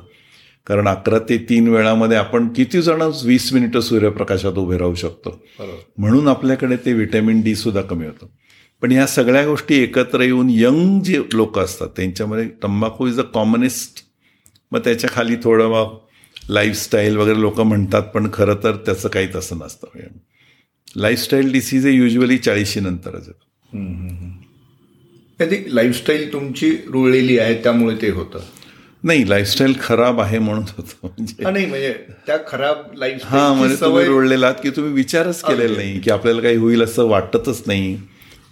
कारण 0.68 0.88
अकरा 0.88 1.18
ते 1.18 1.38
तीन 1.38 1.68
वेळामध्ये 1.68 2.16
आपण 2.16 2.48
किती 2.48 2.82
जण 2.82 3.02
वीस 3.24 3.52
मिनिटं 3.52 3.80
सूर्यप्रकाशात 3.80 4.52
उभे 4.52 4.78
राहू 4.78 4.94
शकतो. 4.94 5.42
म्हणून 5.98 6.28
आपल्याकडे 6.28 6.76
ते 6.76 6.92
व्हिटॅमिन 6.92 7.40
डी 7.40 7.54
सुद्धा 7.54 7.82
कमी 7.82 8.06
होतं. 8.06 8.26
पण 8.82 8.92
ह्या 8.92 9.06
सगळ्या 9.06 9.46
गोष्टी 9.46 9.82
एकत्र 9.82 10.20
येऊन 10.20 10.46
यंग 10.50 11.00
जे 11.00 11.22
लोक 11.32 11.58
असतात 11.58 11.88
त्यांच्यामध्ये 11.88 12.48
तंबाखू 12.62 13.06
इज 13.06 13.20
अ 13.20 13.22
कॉमनेस्ट 13.22 14.04
मग 14.72 14.80
त्याच्याखाली 14.80 15.36
थोडं 15.36 15.68
मग 15.68 15.96
लाईफस्टाईल 16.50 17.16
वगैरे 17.16 17.40
लोक 17.40 17.60
म्हणतात 17.60 18.02
पण 18.02 18.28
खरं 18.32 18.54
तर 18.62 18.76
त्याचं 18.76 19.08
काही 19.08 19.28
तसं 19.34 19.58
नसतं. 19.58 19.86
लाईफस्टाईल 20.96 21.52
डिसीज 21.52 21.86
हे 21.86 21.92
युजली 21.92 22.38
चाळीशी 22.38 22.80
नंतरच 22.80 23.28
येतं. 23.28 23.44
लाईफस्टाईल 25.74 26.32
तुमची 26.32 26.70
रुळलेली 26.70 27.38
आहे 27.38 27.62
त्यामुळे 27.62 27.96
ते 28.02 28.10
होतं. 28.10 28.38
नाही 29.02 29.28
लाईफस्टाईल 29.30 29.74
खराब 29.80 30.20
आहे 30.20 30.38
म्हणून 30.38 30.64
होतं 30.76 31.08
म्हणजे 31.08 31.50
नाही 31.50 31.66
म्हणजे 31.66 31.92
त्या 32.26 32.36
खराब 32.48 32.76
लाईफ 32.96 33.24
हा 33.24 33.52
म्हणजे 33.52 33.76
तुम्ही 33.80 34.04
रुळलेला 34.04 34.52
की 34.52 34.70
तुम्ही 34.70 34.92
विचारच 34.92 35.42
केलेला 35.42 35.76
नाही 35.76 36.00
की 36.00 36.10
आपल्याला 36.10 36.40
काही 36.40 36.56
होईल 36.56 36.82
असं 36.82 37.08
वाटतच 37.08 37.62
नाही. 37.66 37.96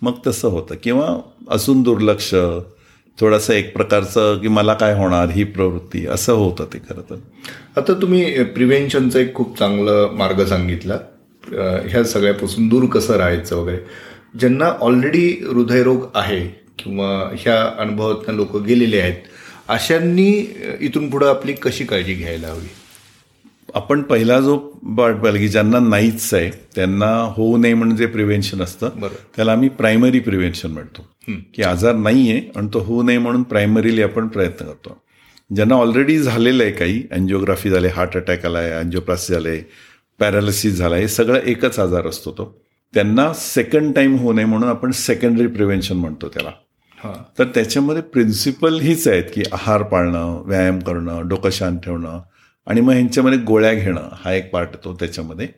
मग 0.02 0.12
तसं 0.26 0.48
होतं. 0.48 0.74
किंवा 0.82 1.16
असून 1.50 1.82
दुर्लक्ष 1.82 2.34
थोडंसं 3.20 3.52
एक 3.52 3.72
प्रकारचं 3.76 4.38
की 4.38 4.48
मला 4.48 4.74
काय 4.74 4.94
होणार 4.94 5.28
ही 5.30 5.44
प्रवृत्ती 5.44 6.06
असं 6.06 6.32
होतं 6.32 6.64
ते 6.64 6.78
खरं 6.78 7.00
तर. 7.10 7.16
आता 7.76 7.92
तुम्ही 7.92 8.44
प्रिव्हेन्शनचा 8.44 9.18
एक 9.20 9.34
खूप 9.34 9.58
चांगलं 9.58 10.10
मार्ग 10.12 10.44
सांगितला. 10.46 10.98
ह्या 11.88 12.04
सगळ्यापासून 12.04 12.68
दूर 12.68 12.86
कसं 12.86 13.16
राहायचं 13.16 13.56
वगैरे. 13.56 13.78
ज्यांना 14.38 14.64
ऑलरेडी 14.80 15.28
हृदयरोग 15.48 16.06
आहे 16.14 16.40
किंवा 16.78 17.30
ह्या 17.38 17.72
अनुभवातनं 17.78 18.34
लोक 18.34 18.56
गेलेले 18.56 19.00
आहेत 19.00 19.16
अशांनी 19.68 20.30
इथून 20.80 21.10
पुढं 21.10 21.28
आपली 21.28 21.52
कशी 21.52 21.84
काळजी 21.84 22.14
घ्यायला 22.14 22.48
हवी? 22.48 22.68
आपण 23.74 24.02
पहिला 24.02 24.40
जो 24.40 24.56
पाठ 24.98 25.14
पाहिला 25.14 25.38
की 25.38 25.48
ज्यांना 25.48 25.78
नाहीच 25.78 26.34
आहे 26.34 26.50
त्यांना 26.74 27.06
होऊ 27.36 27.56
नये 27.56 27.74
म्हणजे 27.74 27.96
जे 27.96 28.06
प्रिव्हेन्शन 28.06 28.60
असतं. 28.60 28.88
त्याला 29.36 29.52
आम्ही 29.52 29.68
प्रायमरी 29.68 30.20
प्रिव्हेन्शन 30.20 30.70
म्हणतो. 30.70 31.06
की 31.54 31.62
आजार 31.62 31.94
नाही 31.94 32.30
आहे 32.30 32.40
आणि 32.56 32.68
तो 32.74 32.78
होऊ 32.78 33.02
नये 33.02 33.18
म्हणून 33.18 33.42
प्रायमरीली 33.42 34.02
आपण 34.02 34.28
प्रयत्न 34.28 34.66
करतो. 34.66 34.96
ज्यांना 35.54 35.74
ऑलरेडी 35.74 36.18
झालेलं 36.18 36.62
आहे 36.62 36.72
काही 36.72 37.02
अँजिओग्राफी 37.12 37.70
झाले 37.70 37.88
हार्ट 37.88 38.16
अटॅक 38.16 38.46
आला 38.46 38.58
आहे 38.58 38.70
अँजिओप्लास्टी 38.70 39.34
झाले 39.34 39.60
पॅरालिसिस 40.18 40.74
झाला 40.74 40.96
हे 40.96 41.08
सगळं 41.08 41.40
एकच 41.40 41.78
आजार 41.78 42.06
असतो 42.06 42.32
तो. 42.32 42.62
त्यांना 42.94 43.32
सेकंड 43.34 43.94
टाईम 43.94 44.16
होऊ 44.16 44.32
नये 44.32 44.44
म्हणून 44.44 44.68
आपण 44.68 44.90
सेकंडरी 44.90 45.46
प्रिव्हेन्शन 45.46 45.96
म्हणतो 45.96 46.28
त्याला. 46.28 46.50
तर 47.38 47.44
त्याच्यामध्ये 47.44 48.02
प्रिन्सिपल 48.02 48.80
हीच 48.80 49.08
आहेत 49.08 49.24
की 49.34 49.42
आहार 49.52 49.82
पाळणं 49.82 50.42
व्यायाम 50.46 50.78
करणं 50.78 51.28
डोकं 51.28 51.50
शांत 51.50 51.78
ठेवणं 51.78 52.20
आणि 52.66 52.80
मग 52.80 52.92
ह्यांच्यामध्ये 52.92 53.38
गोळ्या 53.38 53.74
घेणं 53.74 54.08
हा 54.12 54.32
एक 54.32 54.50
पार्ट 54.50 54.68
येतो 54.74 54.94
त्याच्यामध्ये. 54.94 55.48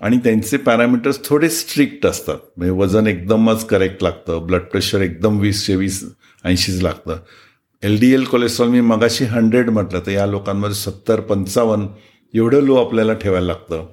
आणि 0.00 0.18
त्यांचे 0.18 0.56
पॅरामीटर्स 0.56 1.24
थोडे 1.24 1.48
स्ट्रिक्ट 1.48 2.06
असतात. 2.06 2.36
म्हणजे 2.56 2.72
वजन 2.72 3.06
एकदमच 3.06 3.66
करेक्ट 3.66 4.02
लागतं 4.02 4.46
ब्लड 4.46 4.60
प्रेशर 4.60 5.00
एकदम 5.00 5.38
वीसशे 5.38 5.76
वीस 5.76 6.04
ऐंशीच 6.44 6.82
लागतं. 6.82 7.16
एल 7.82 7.98
डी 8.00 8.14
एल 8.14 8.24
कोलेस्ट्रॉल 8.24 8.68
मी 8.68 8.80
मगाशी 8.80 9.24
हंड्रेड 9.24 9.70
म्हटलं 9.70 10.00
तर 10.06 10.10
या 10.10 10.26
लोकांमध्ये 10.26 10.74
सत्तर 10.74 11.20
पंचावन्न 11.20 11.86
एवढं 12.34 12.60
लो 12.60 12.74
आपल्याला 12.74 13.12
ठेवायला 13.12 13.46
लागतं. 13.46 13.86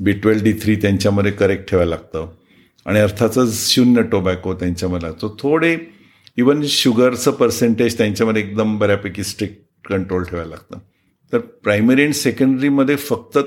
बी 0.00 0.12
ट्वेल्व 0.12 0.44
डी 0.44 0.52
थ्री 0.52 0.76
त्यांच्यामध्ये 0.76 1.32
करेक्ट 1.32 1.70
ठेवायला 1.70 1.90
लागतं. 1.90 2.28
आणि 2.86 2.98
अर्थातच 2.98 3.68
शून्य 3.68 4.02
टोबॅको 4.02 4.54
त्यांच्यामध्ये 4.54 5.08
लागतो. 5.08 5.36
थोडे 5.38 5.76
इवन 6.36 6.62
शुगरचं 6.64 7.30
पर्सेंटेज 7.30 7.98
त्यांच्यामध्ये 7.98 8.42
एकदम 8.42 8.78
बऱ्यापैकी 8.78 9.24
स्ट्रिक्ट 9.24 9.88
कंट्रोल 9.88 10.24
ठेवायला 10.24 10.50
लागतं. 10.50 10.78
तर 11.32 11.38
प्रायमरी 11.38 12.04
अँड 12.04 12.14
सेकंडरीमध्ये 12.14 12.96
फक्त 12.96 13.38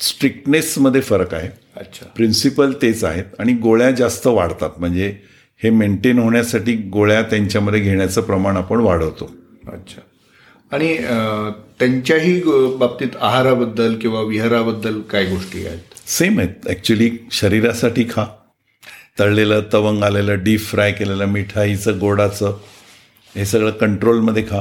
स्ट्रिक्टनेसमध्ये 0.00 1.00
फरक 1.00 1.34
आहे. 1.34 1.48
अच्छा. 1.76 2.06
प्रिन्सिपल 2.16 2.72
तेच 2.82 3.04
आहेत. 3.04 3.24
आणि 3.38 3.52
गोळ्या 3.52 3.90
जास्त 3.90 4.26
वाढतात. 4.26 4.70
म्हणजे 4.78 5.16
हे 5.62 5.70
मेंटेन 5.70 6.18
होण्यासाठी 6.18 6.74
गोळ्या 6.76 7.22
त्यांच्यामध्ये 7.22 7.80
घेण्याचं 7.80 8.20
प्रमाण 8.20 8.56
आपण 8.56 8.80
वाढवतो. 8.80 9.30
अच्छा. 9.72 10.00
आणि 10.72 10.96
त्यांच्याही 11.78 12.42
बाबतीत 12.76 13.16
आहाराबद्दल 13.20 13.94
किंवा 13.94 14.20
विहाराबद्दल 14.20 15.00
काय 15.00 15.24
गोष्टी 15.24 15.66
आहेत? 15.66 16.08
सेम 16.08 16.38
आहेत. 16.38 16.68
ॲक्च्युली 16.68 17.10
शरीरासाठी 17.32 18.04
खा. 18.10 18.24
तळलेलं 19.18 19.62
तवंग 19.72 20.02
आलेलं 20.02 20.42
डीप 20.44 20.60
फ्राय 20.60 20.92
केलेलं 20.92 21.26
मिठाईचं 21.26 21.98
गोडाचं 21.98 22.56
हे 23.34 23.46
सगळं 23.46 23.70
कंट्रोलमध्ये 23.70 24.42
खा. 24.42 24.60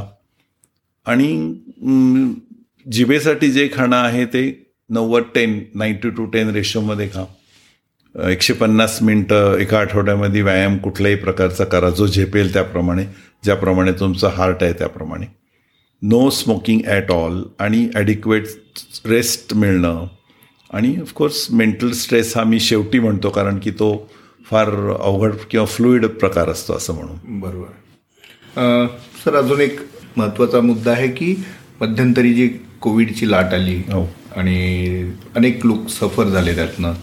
आणि 1.06 1.54
जिभेसाठी 2.86 3.52
जे 3.52 3.68
खाणं 3.74 3.96
आहे 3.96 4.26
ते 4.26 4.42
नव्वद 4.90 5.24
टेन 5.36 5.60
नाईन्टी 5.76 6.10
टू 6.10 6.26
टेन 6.26 6.50
रेशोमध्ये 6.50 7.08
खा. 7.14 7.26
एकशे 8.30 8.54
पन्नास 8.54 9.02
मिनटं 9.04 9.58
एका 9.60 9.80
आठवड्यामध्ये 9.80 10.42
व्यायाम 10.42 10.78
कुठल्याही 10.78 11.18
प्रकारचा 11.18 11.64
करा. 11.64 11.90
जो 11.90 12.08
झेपेल 12.08 12.54
त्याप्रमाणे 12.54 13.04
ज्याप्रमाणे 13.44 13.92
तुमचं 13.92 14.28
हार्ट 14.28 14.64
आहे 14.64 14.74
त्याप्रमाणे. 14.74 15.26
नो 16.02 16.30
स्मोकिंग 16.30 16.80
ॲट 16.88 17.12
ऑल 17.12 17.42
आणि 17.60 17.88
ॲडिक्वेट 17.96 18.48
रेस्ट 19.06 19.54
मिळणं. 19.54 20.06
आणि 20.74 20.96
ऑफकोर्स 21.02 21.46
मेंटल 21.52 21.92
स्ट्रेस 21.92 22.36
हा 22.38 22.44
मी 22.44 22.60
शेवटी 22.60 23.00
म्हणतो 23.00 23.30
कारण 23.30 23.60
की 23.60 23.72
तो 23.72 24.10
फार 24.50 24.70
अवघड 24.94 25.34
किंवा 25.52 25.66
फ्लुईड 25.66 26.06
प्रकार 26.20 26.50
असतो 26.50 26.74
असं 26.74 26.94
म्हणून. 26.96 27.40
बरोबर. 27.40 28.88
सर 29.24 29.36
अजून 29.36 29.62
एक 29.62 29.80
महत्त्वाचा 30.18 30.62
मुद्दा 30.62 30.92
आहे 30.92 31.08
की 31.12 31.36
मध्यंतरी 31.82 32.34
जी 32.34 32.48
कोविडची 32.82 33.30
लाट 33.32 33.54
आली 33.54 33.76
हो. 33.92 34.06
आणि 34.36 35.12
अनेक 35.36 35.66
लोक 35.66 35.88
सफर 35.90 36.28
झाले 36.28 36.56
त्यातनं 36.56 36.94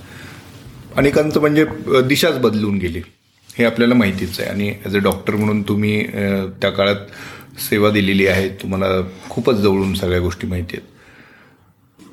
अनेकांचं 0.96 1.40
म्हणजे 1.40 1.64
दिशाच 2.08 2.38
बदलून 2.40 2.78
गेली. 2.78 3.00
हे 3.48 3.64
आपल्याला 3.64 3.94
माहितीच 3.94 4.40
आहे. 4.40 4.48
आणि 4.50 4.72
ॲज 4.84 4.96
अ 4.96 5.00
डॉक्टर 5.02 5.34
म्हणून 5.34 5.62
तुम्ही 5.68 6.02
त्या 6.60 6.70
काळात 6.70 7.60
सेवा 7.68 7.90
दिलेली 7.90 8.26
आहे. 8.26 8.48
तुम्हाला 8.62 8.86
खूपच 9.30 9.54
जवळून 9.56 9.94
सगळ्या 9.94 10.20
गोष्टी 10.20 10.46
माहिती 10.46 10.76
आहेत. 10.76 10.94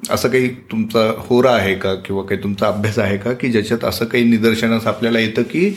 असं 0.10 0.30
काही 0.30 0.48
तुमचा 0.72 1.12
होरा 1.18 1.52
आहे 1.52 1.76
का 1.76 1.94
किंवा 1.96 2.24
काही 2.24 2.44
तुमचा 2.44 2.68
अभ्यास 2.68 2.98
आहे 3.00 3.18
का 3.18 3.34
की 3.34 3.52
ज्याच्यात 3.52 3.84
असं 3.86 4.06
काही 4.06 4.24
निदर्शनास 4.24 4.88
आपल्याला 4.88 5.20
येतं 5.20 5.42
की 5.42 5.70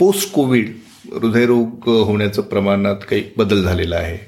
पोस्ट 0.00 0.32
कोविड 0.32 0.70
हृदयरोग 1.12 1.88
होण्याचं 1.88 2.42
प्रमाणात 2.42 2.96
काही 3.10 3.24
बदल 3.36 3.62
झालेला 3.62 3.96
आहे? 3.96 4.18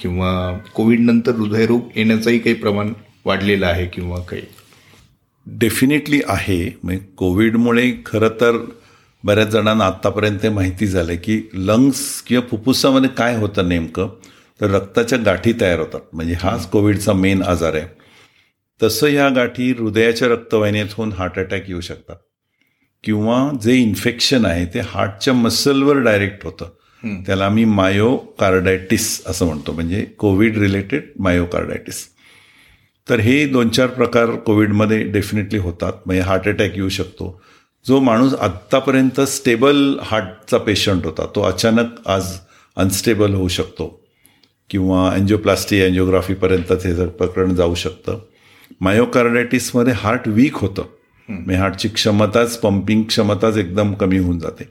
किंवा 0.00 0.58
कोविड 0.74 1.00
नंतर 1.00 1.32
हृदयरोग 1.32 1.80
येण्याचंही 1.96 2.38
काही 2.38 2.54
प्रमाण 2.54 2.92
वाढलेलं 3.24 3.66
आहे 3.66 3.86
किंवा 3.86 4.18
काही? 4.20 4.42
डेफिनेटली 5.46 6.20
आहे. 6.28 6.78
म्हणजे 6.82 7.04
कोविडमुळे 7.16 7.90
खरं 8.06 8.28
तर 8.40 8.56
बऱ्याच 9.24 9.48
जणांना 9.48 9.84
आत्तापर्यंत 9.84 10.46
माहिती 10.46 10.86
झालं 10.86 11.14
की 11.14 11.40
लंग्स 11.54 12.00
किंवा 12.22 12.46
फुफ्फुसामध्ये 12.50 13.10
काय 13.18 13.36
होतं 13.36 13.68
नेमकं? 13.68 14.08
तर 14.60 14.70
रक्ताच्या 14.70 15.18
गाठी 15.18 15.52
तयार 15.60 15.78
होतात. 15.78 16.00
म्हणजे 16.12 16.34
हाच 16.40 16.68
कोविडचा 16.70 17.12
मेन 17.12 17.42
आजार 17.42 17.74
आहे. 17.74 17.97
तसं 18.82 19.06
ह्या 19.06 19.28
गाठी 19.28 19.70
हृदयाच्या 19.70 20.28
रक्तवाहिन्यातून 20.28 21.12
हार्ट 21.12 21.38
अटॅक 21.38 21.68
येऊ 21.68 21.80
शकतात. 21.80 22.16
किंवा 23.04 23.50
जे 23.62 23.74
इन्फेक्शन 23.74 24.46
आहे 24.46 24.64
ते 24.66 24.80
हार्टच्या 24.80 25.34
मसलवर 25.34 25.96
डायरेक्ट 25.96 26.44
होतं. 26.44 26.68
त्याला 27.26 27.46
आम्ही 27.46 27.64
मायोकार्डायटिस 27.64 29.22
असं 29.26 29.46
म्हणतो. 29.46 29.72
म्हणजे 29.72 30.02
कोविड 30.02 30.58
रिलेटेड 30.58 31.02
मायोकार्डायटिस 31.18 32.08
तर 33.08 33.20
हे 33.20 33.46
दोन 33.46 33.68
चार 33.68 33.86
प्रकार 33.86 34.30
कोविडमध्ये 34.30 35.02
डेफिनेटली 35.02 35.58
होतात. 35.58 35.92
म्हणजे 36.06 36.22
हार्ट 36.22 36.48
अटॅक 36.48 36.76
येऊ 36.76 36.88
शकतो. 36.88 37.42
जो 37.86 38.00
माणूस 38.00 38.34
आत्तापर्यंत 38.34 39.20
स्टेबल 39.20 39.98
हार्टचा 40.02 40.58
पेशंट 40.58 41.04
होता 41.04 41.26
तो 41.34 41.42
अचानक 41.42 41.86
आज 42.06 42.24
अनस्टेबल 42.76 43.34
होऊ 43.34 43.48
शकतो. 43.48 44.04
किंवा 44.70 45.10
अँजिओप्लास्टी 45.10 45.80
अँजिओग्राफीपर्यंत 45.80 46.72
ते 46.72 46.94
जर 46.94 47.06
प्रकरण 47.06 47.54
जाऊ 47.54 47.74
शकतं. 47.74 48.20
मायोकार्डायटिसमध्ये 48.80 49.92
हार्ट 49.92 50.28
वीक 50.28 50.56
होतं. 50.56 50.82
म्हणजे 51.28 51.54
हार्टची 51.54 51.88
क्षमताच 51.88 52.58
पंपिंग 52.58 53.02
क्षमताच 53.02 53.56
एकदम 53.56 53.92
कमी 53.94 54.18
होऊन 54.18 54.38
जाते. 54.38 54.68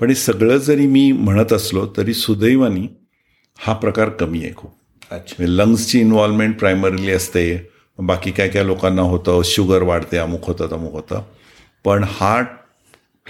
पण 0.00 0.08
हे 0.08 0.14
सगळं 0.14 0.56
जरी 0.56 0.86
मी 0.86 1.12
म्हणत 1.12 1.52
असलो 1.52 1.86
तरी 1.96 2.14
सुदैवानी 2.14 2.86
हा 3.58 3.72
प्रकार 3.72 4.08
कमी 4.08 4.42
आहे 4.44 4.52
खूप. 4.56 4.70
अच्छा. 5.10 5.44
लंग्सची 5.46 6.00
इन्व्हॉल्वमेंट 6.00 6.58
प्रायमरीली 6.58 7.10
असते 7.10 7.70
बाकी 7.98 8.30
काय 8.30 8.48
काय 8.48 8.64
लोकांना 8.64 9.02
होतं 9.02 9.40
शुगर 9.44 9.82
वाढते 9.82 10.16
अमुक 10.16 10.44
होतं 10.44 10.68
तमुक 10.72 10.92
होतं. 10.92 11.22
पण 11.84 12.04
हार्ट 12.08 12.46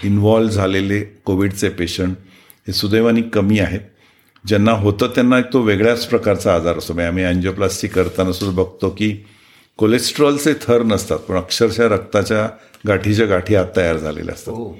इन्व्हॉल्व 0.03 0.49
झालेले 0.49 1.01
कोविडचे 1.25 1.69
पेशंट 1.69 2.15
हे 2.67 2.73
सुदैवानी 2.73 3.21
कमी 3.21 3.59
आहेत. 3.59 3.81
ज्यांना 4.47 4.71
होतं 4.71 5.07
त्यांना 5.07 5.39
एक 5.39 5.53
तो 5.53 5.61
वेगळ्याच 5.61 6.05
प्रकारचा 6.05 6.55
आजार 6.55 6.77
असतो. 6.77 6.93
म्हणजे 6.93 7.07
आम्ही 7.07 7.23
अँजिओप्लास्टी 7.23 7.87
करताना 7.87 8.31
सुद्धा 8.31 8.63
बघतो 8.63 8.89
की 8.89 9.25
कोलेस्ट्रॉलचे 9.77 10.53
थर 10.53 10.83
नसतात 10.83 11.19
पण 11.19 11.35
अक्षरशः 11.35 11.87
रक्ताच्या 11.87 12.49
गाठीच्या 12.87 13.25
गाठी 13.25 13.55
आत 13.55 13.65
तयार 13.75 13.97
झालेल्या 13.97 14.33
असतात. 14.33 14.53
हो. 14.53 14.75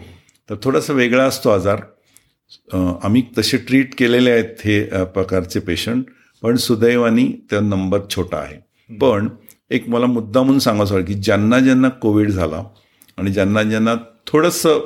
तर 0.49 0.55
थोडासा 0.63 0.93
वेगळा 0.93 1.23
असतो 1.23 1.49
आजार. 1.49 1.81
आम्ही 3.03 3.23
तसे 3.37 3.57
ट्रीट 3.57 3.95
केलेले 3.97 4.31
आहेत 4.31 4.65
हे 4.65 5.03
प्रकारचे 5.03 5.59
पेशंट 5.59 6.03
पण 6.43 6.55
सुदैवानी 6.55 7.27
त्या 7.49 7.59
नंबर 7.59 7.99
छोटा 8.09 8.37
आहे. 8.37 8.57
पण 8.95 9.27
एक 9.69 9.89
मला 9.89 10.05
मुद्दा 10.05 10.41
म्हणून 10.41 10.59
सांगायचं 10.59 10.93
वाटतं 10.93 11.07
की 11.07 11.13
ज्यांना 11.13 11.59
ज्यांना 11.59 11.89
कोविड 11.89 12.31
झाला 12.31 12.63
आणि 13.17 13.31
ज्यांना 13.31 13.63
ज्यांना 13.63 13.95
थोडंसं 14.27 14.79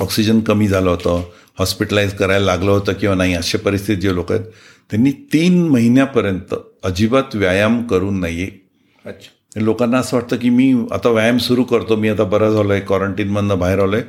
ऑक्सिजन 0.00 0.40
कमी 0.40 0.68
झालं 0.68 0.90
होतं 0.90 1.22
हॉस्पिटलाइज 1.58 2.14
करायला 2.14 2.44
लागलं 2.46 2.70
होतं 2.70 2.92
किंवा 2.92 3.14
नाही 3.14 3.34
अशा 3.34 3.58
परिस्थितीत 3.58 4.02
जे 4.02 4.14
लोक 4.14 4.32
आहेत 4.32 4.44
त्यांनी 4.90 5.12
तीन 5.12 5.68
महिन्यापर्यंत 5.68 6.54
अजिबात 6.82 7.36
व्यायाम 7.36 7.82
करू 7.82 8.10
नये 8.10 8.67
अच्छा. 9.08 9.60
लोकांना 9.60 9.98
असं 9.98 10.16
वाटतं 10.16 10.36
की 10.36 10.50
मी 10.50 10.72
आता 10.90 11.08
व्यायाम 11.08 11.38
सुरू 11.38 11.64
करतो 11.64 11.96
मी 11.96 12.08
आता 12.08 12.24
बरं 12.24 12.50
झालो 12.50 12.72
आहे 12.72 12.80
क्वारंटीनमधनं 12.80 13.58
बाहेर 13.58 13.78
आलो 13.78 13.96
आहे 13.96 14.04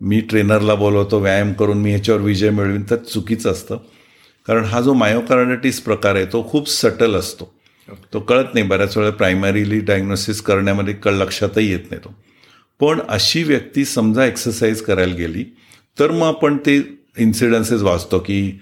मी 0.00 0.20
ट्रेनरला 0.20 0.74
बोलवतो 0.74 1.18
व्यायाम 1.18 1.52
करून 1.52 1.78
मी 1.78 1.90
ह्याच्यावर 1.90 2.20
विजय 2.20 2.50
मिळवीन 2.50 2.82
तर 2.90 2.96
चुकीचं 2.96 3.50
असतं. 3.50 3.76
कारण 4.46 4.64
हा 4.64 4.80
जो 4.80 4.92
मायोकार्डायटिस 4.92 5.80
प्रकार 5.80 6.14
आहे 6.14 6.24
तो 6.24 6.48
खूप 6.50 6.68
सटल 6.68 7.14
असतो. 7.14 7.52
तो 8.12 8.20
कळत 8.20 8.54
नाही 8.54 8.66
बऱ्याच 8.66 8.96
वेळा 8.96 9.10
प्रायमरीली 9.10 9.80
डायग्नोसिस 9.80 10.40
करण्यामध्ये 10.40 10.94
कळ 10.94 11.12
लक्षातही 11.12 11.70
येत 11.70 11.90
नाही 11.90 12.04
तो. 12.04 12.14
पण 12.80 13.00
अशी 13.08 13.42
व्यक्ती 13.42 13.84
समजा 13.84 14.24
एक्सरसाइज 14.26 14.82
करायला 14.82 15.14
गेली 15.14 15.44
तर 15.98 16.10
मग 16.10 16.26
आपण 16.26 16.56
ते 16.56 16.76
इन्सिडन्सेस 17.18 17.82
वाचतो 17.82 18.18
की 18.18 18.60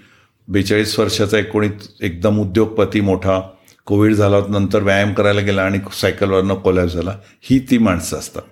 बेचाळीस 0.48 0.98
वर्षाचा 0.98 1.38
एक 1.38 1.50
कोणी 1.50 1.68
एकदम 2.00 2.40
उद्योगपती 2.40 3.00
मोठा 3.00 3.40
कोविड 3.88 4.14
झाला 4.14 4.36
नंतर 4.48 4.82
व्यायाम 4.82 5.14
करायला 5.14 5.40
गेला 5.40 5.62
आणि 5.62 5.78
सायकलवरनं 5.92 6.54
कोलॅप्स 6.54 6.92
झाला 6.92 7.18
ही 7.40 7.58
ती 7.70 7.78
माणसं 7.78 8.18
असतात. 8.18 8.42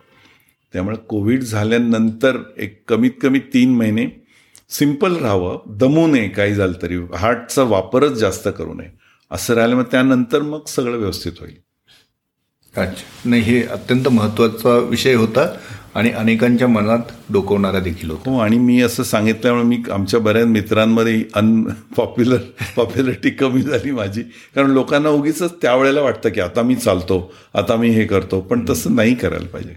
त्यामुळे 0.73 0.97
कोविड 0.97 1.43
झाल्यानंतर 1.43 2.39
एक 2.59 2.83
कमीत 2.89 3.11
कमी 3.23 3.39
तीन 3.39 3.75
महिने 3.75 4.27
सिंपल 4.71 5.17
राहावं 5.17 5.59
दमू 5.67 6.07
नये 6.07 6.29
काही 6.29 6.55
झालं 6.55 6.83
तरी. 6.83 6.97
हार्टचा 6.97 7.63
वापरच 7.63 8.13
जास्त 8.13 8.49
करू 8.59 8.75
नये. 8.75 8.89
असं 9.31 9.55
राहिलं 9.55 9.77
मग 9.77 9.83
त्यानंतर 9.83 10.43
मग 10.43 10.65
सगळं 10.67 10.97
व्यवस्थित 10.97 11.33
होईल. 11.41 11.57
अच्छा. 12.81 13.29
नाही 13.29 13.43
हे 13.43 13.63
अत्यंत 13.63 14.09
महत्त्वाचा 14.09 14.79
विषय 14.79 15.15
होता. 15.15 15.57
आणि 15.97 16.11
अनेकांच्या 16.11 16.69
मनात 16.69 16.99
डोकवणारा 17.33 17.79
देखील 17.81 18.11
होता 18.11 18.31
हो 18.31 18.39
आणि 18.39 18.59
मी 18.59 18.81
असं 18.81 19.03
सांगितल्यामुळे 19.03 19.65
मी 19.65 19.83
आमच्या 19.93 20.21
बऱ्याच 20.21 20.47
मित्रांमध्ये 20.47 21.25
अन 21.35 21.63
पॉप्युलर 21.97 22.37
पॉप्युलरिटी 22.77 23.31
कमी 23.31 23.63
झाली 23.63 23.91
माझी. 23.91 24.23
कारण 24.23 24.71
लोकांना 24.71 25.09
उगीच 25.09 25.43
त्यावेळेला 25.43 26.01
वाटतं 26.01 26.29
की 26.29 26.41
आता 26.41 26.63
मी 26.63 26.75
चालतो 26.75 27.33
आता 27.55 27.77
मी 27.77 27.89
हे 27.89 28.05
करतो 28.05 28.41
पण 28.41 28.65
तसं 28.69 28.95
नाही 28.95 29.15
करायला 29.15 29.47
पाहिजे. 29.47 29.75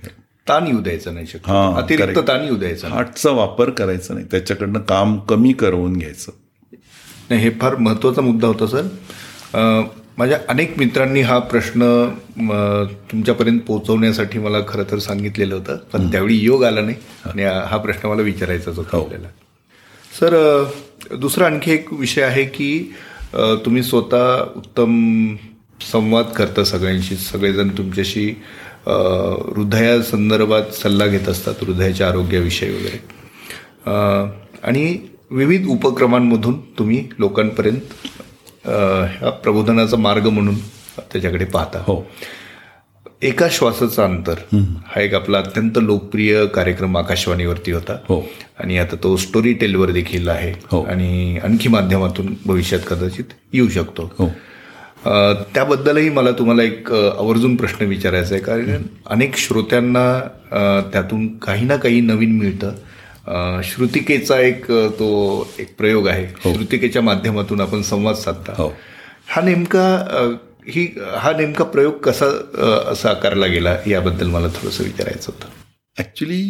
ताण 0.47 0.67
येऊ 0.67 0.79
द्यायचा 0.79 1.11
नाही 1.11 1.25
शक्य 1.25 1.51
हा, 1.51 1.77
अतिरिक्त. 1.77 2.19
ताण 2.19 2.43
येऊ 2.43 2.55
द्यायचा 2.55 2.87
नाही. 2.87 3.01
हार्टचा 3.01 3.31
वापर 3.31 3.69
करायचा 3.69 4.13
नाही. 4.13 4.25
त्याच्याकडनं 4.31 4.79
काम 4.79 5.17
कमी 5.17 5.53
करवून 5.53 5.93
घ्यायचं. 5.93 6.31
नाही 7.29 7.41
हे 7.41 7.49
फार 7.49 7.75
महत्त्वाचा 7.75 8.21
मुद्दा 8.21 8.47
होता 8.47 8.67
सर. 8.67 8.81
माझ्या 10.19 10.37
अनेक 10.49 10.73
मित्रांनी 10.77 11.21
हा 11.21 11.37
प्रश्न 11.39 11.81
तुमच्यापर्यंत 13.11 13.59
पोहोचवण्यासाठी 13.67 14.39
मला 14.39 14.57
खरं 14.67 14.83
तर 14.91 14.97
सांगितलेलं 14.99 15.55
होतं. 15.55 15.77
पण 15.93 16.09
त्यावेळी 16.11 16.37
योग 16.37 16.63
आला 16.63 16.81
नाही. 16.81 16.95
आणि 17.25 17.43
हा 17.43 17.77
प्रश्न 17.77 18.09
मला 18.09 18.21
विचारायचाच 18.21 18.77
होता 18.77 18.97
हो. 18.97 19.03
आपल्याला. 19.03 19.27
सर 20.19 20.65
दुसरा 21.19 21.45
आणखी 21.45 21.71
एक 21.71 21.93
विषय 21.93 22.21
आहे 22.21 22.43
की 22.45 22.93
तुम्ही 23.65 23.83
स्वतः 23.83 24.41
उत्तम 24.55 25.35
संवाद 25.91 26.25
करता 26.37 26.63
सगळ्यांशी. 26.63 27.15
सगळेजण 27.15 27.69
तुमच्याशी 27.77 28.29
हृदयासंदर्भात 29.55 30.73
सल्ला 30.73 31.07
घेत 31.07 31.29
असतात 31.29 31.63
हृदयाच्या 31.63 32.07
आरोग्याविषयी 32.07 32.69
वगैरे. 32.69 32.99
आणि 34.63 34.97
विविध 35.31 35.67
उपक्रमांमधून 35.67 36.59
तुम्ही 36.79 37.07
लोकांपर्यंत 37.19 38.07
ह्या 39.11 39.29
प्रबोधनाचा 39.29 39.97
मार्ग 39.97 40.27
म्हणून 40.27 40.55
त्याच्याकडे 40.99 41.45
पाहता. 41.45 41.79
हो. 41.79 42.07
एका 43.21 43.47
श्वासाचा 43.51 44.03
अंतर 44.03 44.35
हा 44.87 45.01
एक 45.01 45.13
आपला 45.13 45.37
अत्यंत 45.37 45.71
लोकप्रिय 45.75 46.45
कार्यक्रम 46.45 46.97
आकाशवाणीवरती 46.97 47.71
होता. 47.71 47.97
हो. 48.07 48.21
आणि 48.59 48.77
आता 48.77 48.95
तो 49.03 49.15
स्टोरी 49.17 49.53
टेलवर 49.53 49.91
देखील 49.91 50.29
आहे. 50.29 50.53
हो. 50.71 50.83
आणि 50.83 51.37
आणखी 51.43 51.69
माध्यमातून 51.69 52.33
भविष्यात 52.45 52.81
कदाचित 52.89 53.25
येऊ 53.53 53.69
शकतो. 53.69 54.11
हो. 54.19 54.27
त्याबद्दलही 55.55 56.09
मला 56.09 56.31
तुम्हाला 56.31 56.63
एक 56.63 56.91
आवर्जून 56.93 57.55
प्रश्न 57.55 57.85
विचारायचा 57.85 58.35
आहे. 58.35 58.43
कारण 58.43 58.81
अनेक 59.07 59.37
श्रोत्यांना 59.37 60.19
त्यातून 60.93 61.37
काही 61.37 61.65
ना 61.65 61.75
काही 61.75 62.01
नवीन 62.01 62.37
मिळतं. 62.37 62.71
श्रुतिकेचा 63.63 64.39
एक 64.39 64.63
तो 64.99 65.07
एक 65.59 65.75
प्रयोग 65.77 66.07
आहे. 66.07 66.27
श्रुतिकेच्या 66.43 67.01
माध्यमातून 67.01 67.61
आपण 67.61 67.81
संवाद 67.81 68.15
साधता. 68.15 68.53
हो. 68.57 68.71
हा 69.27 69.41
नेमका 69.41 69.85
ही 70.67 70.85
हा 71.17 71.31
नेमका 71.37 71.63
प्रयोग 71.65 71.97
कसा 72.03 72.25
असा 72.91 73.09
आकारला 73.09 73.47
गेला 73.47 73.75
याबद्दल 73.87 74.27
मला 74.27 74.47
थोडंसं 74.47 74.83
विचारायचं 74.83 75.31
होतं. 75.31 75.47
ॲक्च्युली 75.97 76.41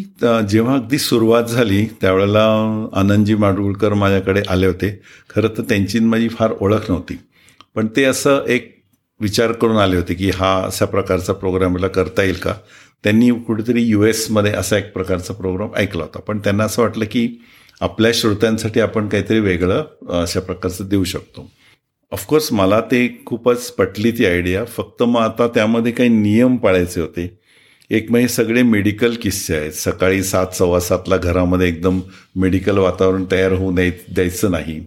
जेव्हा 0.49 0.73
अगदी 0.75 0.97
सुरुवात 0.97 1.43
झाली 1.43 1.85
त्यावेळेला 2.01 2.43
आनंदजी 2.99 3.35
माडगुळकर 3.35 3.93
माझ्याकडे 3.93 4.41
आले 4.49 4.67
होते. 4.67 4.89
खरं 5.29 5.57
तर 5.57 5.63
त्यांची 5.69 5.99
माझी 5.99 6.27
फार 6.29 6.51
ओळख 6.59 6.89
नव्हती. 6.89 7.17
पण 7.75 7.87
ते 7.95 8.03
असं 8.03 8.45
एक 8.47 8.77
विचार 9.19 9.51
करून 9.51 9.77
आले 9.77 9.95
होते 9.95 10.13
की 10.13 10.29
हा 10.29 10.53
अशा 10.65 10.85
प्रकारचा 10.85 11.33
प्रोग्राम 11.33 11.73
मला 11.73 11.87
करता 11.87 12.23
येईल 12.23 12.35
का? 12.35 12.53
त्यांनी 13.03 13.29
कुठेतरी 13.29 13.81
यू 13.81 14.03
एसमध्ये 14.03 14.51
असा 14.51 14.77
एक 14.77 14.93
प्रकारचा 14.93 15.33
प्रोग्राम 15.33 15.69
ऐकला 15.75 16.03
होता. 16.03 16.19
पण 16.19 16.39
त्यांना 16.39 16.63
असं 16.63 16.81
वाटलं 16.81 17.05
की 17.11 17.41
आपल्या 17.81 18.11
श्रोत्यांसाठी 18.13 18.79
आपण 18.79 19.07
काहीतरी 19.07 19.39
वेगळं 19.39 19.83
अशा 20.09 20.39
प्रकारचं 20.39 20.87
देऊ 20.87 21.03
शकतो. 21.03 21.51
ऑफकोर्स 22.11 22.53
मला 22.53 22.81
ते 22.81 23.23
खूपच 23.25 23.71
पटली 23.71 24.11
ती 24.11 24.25
आयडिया 24.25 24.65
फक्त 24.65 25.03
मग 25.03 25.21
आता 25.21 25.47
त्यामध्ये 25.47 25.91
काही 25.91 26.09
नियम 26.09 26.55
पाळायचे 26.55 27.01
होते. 27.01 27.39
एक 27.89 28.11
म्हणजे 28.11 28.27
सगळे 28.27 28.63
मेडिकल 28.63 29.15
किस्से 29.21 29.55
आहेत. 29.55 29.71
सकाळी 29.71 30.23
सात 30.23 30.47
सव्वा 30.47 30.79
सातला 30.79 31.17
घरामध्ये 31.17 31.67
एकदम 31.67 31.99
मेडिकल 32.35 32.77
वातावरण 32.77 33.25
तयार 33.31 33.51
होऊ 33.51 33.71
नये 33.71 33.89
द्यायचं 33.89 34.51
नाही. 34.51 34.85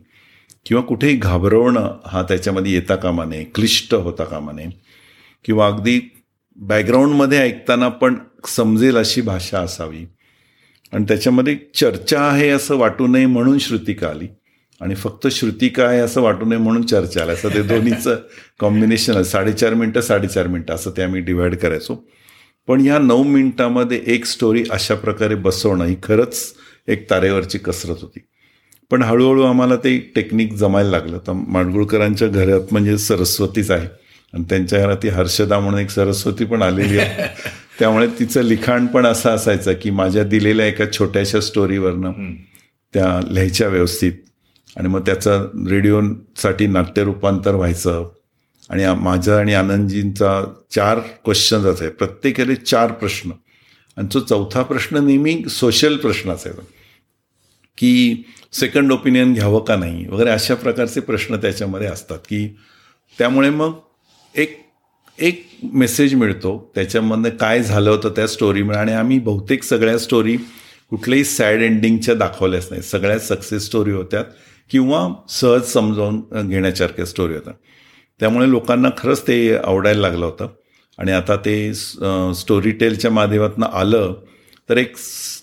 किंवा 0.67 0.83
कुठेही 0.83 1.17
घाबरवणं 1.17 2.01
हा 2.07 2.23
त्याच्यामध्ये 2.23 2.73
येता 2.73 2.97
कामा 2.97 3.25
नये. 3.25 3.45
क्लिष्ट 3.45 3.95
होता 3.95 4.25
कामा 4.25 4.53
नये. 4.53 4.67
किंवा 5.45 5.67
अगदी 5.67 6.01
बॅकग्राऊंडमध्ये 6.57 7.39
ऐकताना 7.39 7.89
पण 7.89 8.15
समजेल 8.49 8.97
अशी 8.97 9.21
भाषा 9.21 9.59
असावी. 9.59 10.07
आणि 10.93 11.05
त्याच्यामध्ये 11.09 11.57
चर्चा 11.75 12.21
आहे 12.21 12.49
असं 12.49 12.77
वाटू 12.77 13.07
नये 13.07 13.27
म्हणून 13.27 13.59
श्रुतिका 13.59 14.09
आली. 14.09 14.29
आणि 14.81 14.95
फक्त 14.95 15.29
श्रुतिका 15.29 15.85
आहे 15.85 15.99
असं 15.99 16.21
वाटू 16.21 16.47
नये 16.47 16.59
म्हणून 16.59 16.83
चर्चा 16.83 17.23
आली. 17.23 17.31
असं 17.31 17.49
ते 17.49 17.63
दोन्हीचं 17.63 18.17
कॉम्बिनेशन 18.61 19.15
आहे. 19.15 19.25
साडेचार 19.25 19.75
मिनटं 19.75 20.01
साडेचार 20.01 20.47
मिनटं 20.47 20.75
असं 20.75 20.91
ते 20.91 21.03
आम्ही 21.03 21.21
डिवाईड 21.21 21.57
करायचो. 21.57 22.09
पण 22.67 22.81
ह्या 22.81 22.99
नऊ 22.99 23.23
मिनिटामध्ये 23.23 24.03
एक 24.07 24.25
स्टोरी 24.25 24.65
अशा 24.71 24.95
प्रकारे 24.95 25.35
बसवणं 25.35 25.85
ही 25.85 25.97
खरंच 26.03 26.55
एक 26.89 27.11
तारेवरची 27.11 27.59
कसरत 27.59 27.97
होती. 28.01 28.19
पण 28.91 29.03
हळूहळू 29.03 29.43
आम्हाला 29.43 29.77
ते 29.77 29.99
टेक्निक 29.99 30.53
जमायला 30.53 30.91
लागलं. 30.91 31.19
तर 31.19 31.33
माडगुळकरांच्या 31.33 32.29
घरात 32.29 32.61
म्हणजे 32.73 32.99
सरस्वतीच 32.99 33.71
आहे. 33.71 34.02
आणि 34.35 34.45
त्यांच्या 34.45 34.79
घरात 34.79 34.97
ती 35.03 35.09
हर्षदा 35.09 35.59
म्हणून 35.59 35.81
एक 35.81 35.91
सरस्वती 35.91 36.45
पण 36.45 36.63
आलेली 36.63 36.99
आहे. 36.99 37.23
त्यामुळे 37.79 38.07
तिचं 38.19 38.43
लिखाण 38.43 38.87
पण 38.87 39.07
असं 39.07 39.31
असायचं 39.31 39.73
की 39.83 39.91
माझ्या 39.91 40.25
दिलेल्या 40.25 40.67
एका 40.67 40.85
छोट्याशा 40.93 41.41
स्टोरीवरनं 41.41 42.13
त्या 42.95 43.21
लिहायच्या 43.31 43.69
व्यवस्थित. 43.69 44.13
आणि 44.77 44.89
मग 44.89 45.01
त्याचं 45.01 45.49
रेडिओसाठी 45.69 46.67
नाट्य 46.67 47.05
रूपांतर 47.05 47.55
व्हायचं. 47.55 48.09
आणि 48.71 48.87
माझा 49.01 49.39
आणि 49.39 49.55
आनंदजींचा 49.55 50.45
चार 50.71 50.99
क्वेश्चन 50.99 51.67
आहे 51.67 51.89
प्रत्येकाले 51.89 52.55
चार 52.55 52.93
प्रश्न. 52.93 53.31
आणि 53.97 54.09
तो 54.15 54.21
चौथा 54.21 54.63
प्रश्न 54.63 54.97
नेहमी 54.97 55.45
सोशल 55.51 55.97
प्रश्न 55.97 56.31
असायचा. 56.31 56.63
की 57.79 58.25
सेकंड 58.53 58.93
ओपिनियन 58.93 59.35
घ्यावं 59.35 59.65
का 59.65 59.77
नाही? 59.77 60.09
वगैरे 60.09 60.31
अशा 60.31 60.55
प्रकारचे 60.55 61.01
प्रश्न 61.01 61.37
त्याच्यामध्ये 61.37 61.87
असतात 61.87 62.19
की 62.19 62.57
त्यामुळे 63.19 63.51
मग 63.51 63.73
एक 64.35 64.59
एक 65.19 65.47
मेसेज 65.73 66.15
मिळतो. 66.15 66.71
त्याच्यामधनं 66.75 67.29
काय 67.41 67.63
झालं 67.63 67.91
होतं 67.91 68.13
त्या 68.17 68.27
स्टोरीमुळे 68.27 68.79
आणि 68.79 68.93
आम्ही 68.93 69.19
बहुतेक 69.19 69.63
सगळ्या 69.63 69.99
स्टोरी 69.99 70.37
कुठल्याही 70.91 71.25
सॅड 71.25 71.63
एंडिंगच्या 71.63 72.15
दाखवल्याच 72.15 72.67
नाही 72.71 72.83
सगळ्या 72.83 73.19
सक्सेस 73.19 73.67
स्टोरी 73.67 73.93
होत्या 73.93 74.23
किंवा 74.71 75.07
सहज 75.31 75.73
समजावून 75.73 76.49
घेण्यासारख्या 76.49 77.07
स्टोरी 77.07 77.35
होत्या. 77.35 77.53
त्यामुळे 78.21 78.51
लोकांना 78.51 78.89
खरंच 78.99 79.23
ते 79.29 79.57
आवडायला 79.57 80.01
लागलं 80.01 80.25
होतं. 80.25 80.49
आणि 80.99 81.13
आता 81.13 81.37
ते 81.37 81.75
स्टोरी 81.75 82.71
टेलच्या 82.71 83.11
माध्यमातून 83.11 83.65
आलं 83.65 84.15
तर 84.69 84.77
एक 84.77 84.97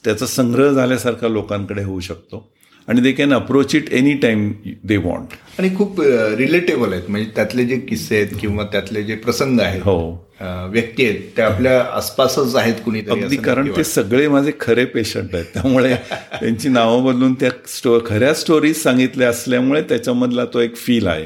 त्याचा 0.06 0.26
संग्रह 0.26 0.72
झाल्यासारखा 0.72 1.28
लोकांकडे 1.28 1.84
होऊ 1.84 2.00
शकतो. 2.00 2.52
आणि 2.88 3.02
they 3.02 3.12
can 3.12 3.34
approach 3.34 3.76
it 3.76 3.92
any 3.94 4.14
time 4.22 4.52
they 4.84 4.98
want 4.98 5.34
आणि 5.60 5.70
खूप 5.78 6.00
रिलेटेबल 6.38 6.94
आहेत. 6.94 7.10
म्हणजे 7.10 7.30
त्यातले 7.36 7.66
जे 7.66 7.78
किस्से 7.80 8.16
आहेत 8.16 8.36
किंवा 8.42 8.64
त्यातले 8.72 9.04
जे 9.04 9.16
प्रसंग 9.16 9.60
आहेत 9.60 9.82
हो. 9.86 10.26
व्यक्ती 10.72 11.06
आहेत 11.06 11.22
त्या 11.36 11.46
आपल्या 11.46 11.80
आसपासच 11.94 12.56
आहेत 12.56 12.76
कुणीतरी 12.86 13.22
अगदी 13.22 13.38
कारण 13.38 13.70
ते 13.76 13.84
सगळे 13.84 14.28
माझे 14.28 14.52
खरे 14.60 14.86
पेशंट 14.86 15.36
आहेत. 15.36 15.46
त्यामुळे 15.54 15.94
त्यांची 16.32 16.70
नावं 16.70 17.04
बदलून 17.06 17.34
त्या 17.34 17.50
स्टो 17.68 18.00
खऱ्या 18.06 18.34
स्टोरीज 18.34 18.82
सांगितल्या 18.84 19.30
असल्यामुळे 19.30 19.82
त्याच्यामधला 19.90 20.46
तो 20.54 20.60
एक 20.60 20.76
फील 20.76 21.08
आहे. 21.08 21.26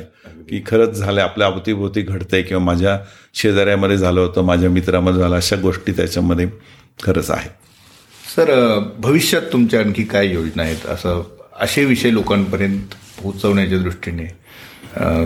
की 0.50 0.62
खरंच 0.68 0.98
झालं 0.98 1.22
आपल्या 1.22 1.48
अवतीभोवती 1.48 2.02
घडतंय 2.02 2.42
किंवा 2.42 2.64
माझ्या 2.64 2.98
शेजाऱ्यामध्ये 3.34 3.98
झालं 3.98 4.20
होतं 4.20 4.44
माझ्या 4.46 4.70
मित्रामध्ये 4.70 5.22
झालं 5.22 5.36
अशा 5.36 5.56
गोष्टी 5.56 5.92
त्याच्यामध्ये 5.92 6.48
खरंच 7.04 7.30
आहेत. 7.32 7.50
सर 8.36 8.80
भविष्यात 8.98 9.42
तुमच्या 9.54 9.80
आणखी 9.80 10.04
काय 10.04 10.28
योजना 10.28 10.64
आहेत? 10.64 10.86
असं 10.86 11.22
असे 11.62 11.84
विषय 11.86 12.12
लोकांपर्यंत 12.12 12.96
पोहोचवण्याच्या 13.22 13.78
दृष्टीने 13.80 14.26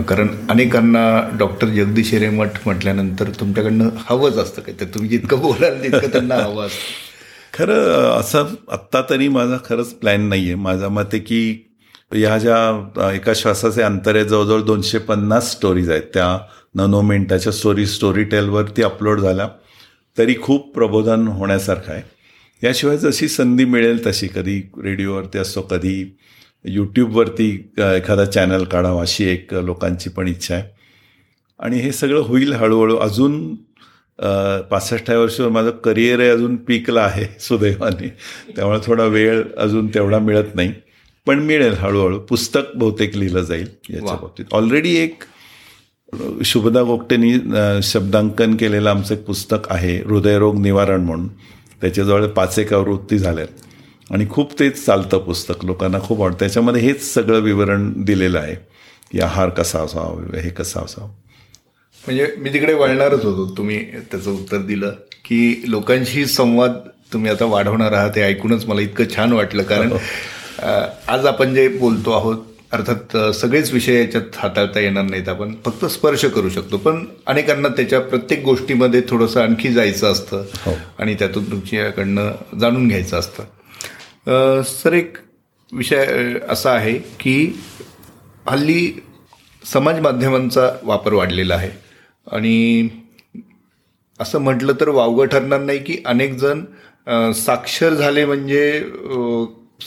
कारण 0.08 0.28
अनेकांना 0.50 1.04
डॉक्टर 1.38 1.68
जगदीश 1.68 2.12
हिरेमठ 2.12 2.58
म्हटल्यानंतर 2.64 3.30
तुमच्याकडनं 3.40 3.88
हवंच 4.08 4.36
असतं 4.38 4.62
काय 4.62 4.74
तर 4.80 4.84
तुम्ही 4.94 5.08
जितकं 5.10 5.40
बोलाल 5.40 5.82
तितकं 5.82 6.12
त्यांना 6.12 6.34
हवं 6.34 6.66
असतं. 6.66 7.56
खरं 7.58 8.10
असं 8.18 8.54
आत्ता 8.72 9.02
तरी 9.10 9.28
माझा 9.28 9.56
खरंच 9.68 9.92
प्लॅन 9.94 10.28
नाही 10.28 10.44
आहे 10.44 10.54
माझ्या 10.54 10.88
मत 10.88 11.04
आहे 11.12 11.18
की 11.18 11.64
ह्या 12.12 12.36
ज्या 12.38 13.12
एका 13.12 13.32
श्वासाचे 13.36 13.82
अंतर 13.82 14.16
आहे 14.16 14.24
जवळजवळ 14.24 14.62
दोनशे 14.62 14.98
पन्नास 14.98 15.50
स्टोरीज 15.52 15.90
आहेत. 15.90 16.02
त्या 16.14 16.38
ननो 16.74 17.00
मिनिटाच्या 17.02 17.52
स्टोरी 17.52 17.86
स्टोरी 17.86 18.24
टेलवरती 18.24 18.82
अपलोड 18.82 19.20
झाल्या. 19.20 19.48
तरी 20.16 20.34
खूप 20.42 20.74
प्रबोधन 20.74 21.26
होण्यासारखं 21.28 21.92
आहे. 21.92 22.02
याशिवाय 22.62 22.96
जशी 22.98 23.28
संधी 23.28 23.64
मिळेल 23.64 24.06
तशी 24.06 24.28
कधी 24.34 24.60
रेडिओवरती 24.84 25.38
असतो 25.38 25.60
कधी 25.60 26.16
यूट्यूबवरती 26.64 27.50
एखादा 27.78 28.24
चॅनल 28.24 28.64
काढावा 28.64 29.02
अशी 29.02 29.24
एक 29.24 29.54
लोकांची 29.54 30.10
पण 30.10 30.28
इच्छा 30.28 30.54
आहे. 30.54 30.64
आणि 31.60 31.78
हे 31.78 31.92
सगळं 31.92 32.20
होईल 32.20 32.52
हळूहळू. 32.52 32.96
अजून 32.96 33.54
पासष्टाव्या 34.70 35.22
वर्षावर 35.22 35.50
माझं 35.50 35.70
करिअर 35.84 36.20
आहे 36.20 36.28
अजून 36.30 36.56
पीकला 36.56 37.00
आहे 37.00 37.26
सुदैवाने. 37.40 38.08
त्यामुळे 38.56 38.78
थोडा 38.84 39.04
वेळ 39.04 39.42
अजून 39.58 39.86
तेवढा 39.86 40.18
मिळत 40.18 40.54
नाही. 40.54 40.72
पण 41.26 41.38
मिळेल 41.38 41.74
हळूहळू. 41.74 42.18
पुस्तक 42.18 42.76
बहुतेक 42.76 43.16
लिहिलं 43.16 43.42
जाईल 43.42 43.66
याच्या. 43.90 44.00
बाबतीत. 44.00 44.44
ऑलरेडी 44.52 44.96
एक 44.96 45.22
शुभदा 46.44 46.82
गोगटेनी 46.82 47.34
शब्दांकन 47.82 48.56
केलेलं 48.56 48.90
आमचं 48.90 49.14
एक 49.14 49.24
पुस्तक 49.24 49.66
आहे 49.70 49.96
हृदयरोग 50.02 50.60
निवारण 50.60 51.00
म्हणून. 51.00 51.28
त्याच्याजवळ 51.80 52.26
पाच 52.26 52.58
एक 52.58 52.74
आवृत्ती 52.74 53.18
झाल्यात. 53.18 53.48
आणि 54.10 54.26
खूप 54.30 54.58
तेच 54.58 54.84
चालतं 54.84 55.18
पुस्तक 55.18 55.64
लोकांना 55.64 55.98
खूप 56.00 56.20
आवडतं. 56.20 56.38
त्याच्यामध्ये 56.38 56.82
हेच 56.82 57.14
सगळं 57.14 57.40
विवरण 57.40 57.92
दिलेलं 57.96 58.38
आहे. 58.38 58.54
की 59.12 59.20
आहार 59.20 59.48
कसा 59.48 59.80
असावा 59.80 60.38
हे 60.38 60.50
कसा 60.50 60.80
असावं. 60.80 61.08
म्हणजे 62.06 62.34
मी 62.38 62.52
तिकडे 62.52 62.74
वळणारच 62.74 63.24
होतो. 63.24 63.54
तुम्ही 63.56 63.84
त्याचं 64.10 64.30
उत्तर 64.30 64.58
दिलं 64.58 64.90
की 65.24 65.64
लोकांशी 65.66 66.26
संवाद 66.26 66.72
तुम्ही 67.12 67.30
आता 67.30 67.44
वाढवणार 67.44 67.92
आहात 67.92 68.10
हे 68.16 68.22
ऐकूनच 68.22 68.66
मला 68.66 68.80
इतकं 68.80 69.04
छान 69.16 69.32
वाटलं. 69.32 69.62
कारण 69.62 69.92
आज 71.08 71.26
आपण 71.26 71.54
जे 71.54 71.68
बोलतो 71.68 72.10
आहोत 72.10 72.36
अर्थात 72.72 73.16
सगळेच 73.34 73.72
विषय 73.72 74.00
याच्यात 74.00 74.36
हाताळता 74.36 74.80
येणार 74.80 75.04
नाहीत 75.04 75.28
आपण. 75.28 75.54
फक्त 75.64 75.84
स्पर्श 75.84 76.24
करू 76.24 76.48
शकतो. 76.48 76.76
पण 76.76 77.04
अनेकांना 77.26 77.68
त्याच्या 77.68 78.00
प्रत्येक 78.00 78.42
गोष्टीमध्ये 78.44 79.02
थोडंसं 79.08 79.42
आणखी 79.42 79.72
जायचं 79.72 80.12
असतं. 80.12 80.44
हो. 80.66 80.72
आणि 80.98 81.14
त्यातून 81.14 81.50
तुमच्याकडनं 81.50 82.58
जाणून 82.60 82.88
घ्यायचं 82.88 83.18
असतं. 83.18 84.62
सर 84.62 84.92
एक 84.92 85.16
विषय 85.72 86.34
असा 86.48 86.72
आहे 86.72 86.98
की 87.20 87.60
हल्ली 88.48 89.02
समाज 89.64 90.00
माध्यमांचा 90.00 90.70
वापर 90.82 91.12
वाढलेला 91.12 91.54
आहे. 91.54 91.70
आणि 92.32 92.88
असं 94.20 94.38
म्हटलं 94.38 94.72
तर 94.80 94.88
वावगं 94.88 95.26
ठरणार 95.26 95.60
नाही 95.60 95.78
की 95.78 95.98
अनेक 96.06 96.32
जण 96.34 97.32
साक्षर 97.32 97.94
झाले 97.94 98.24
म्हणजे 98.24 98.80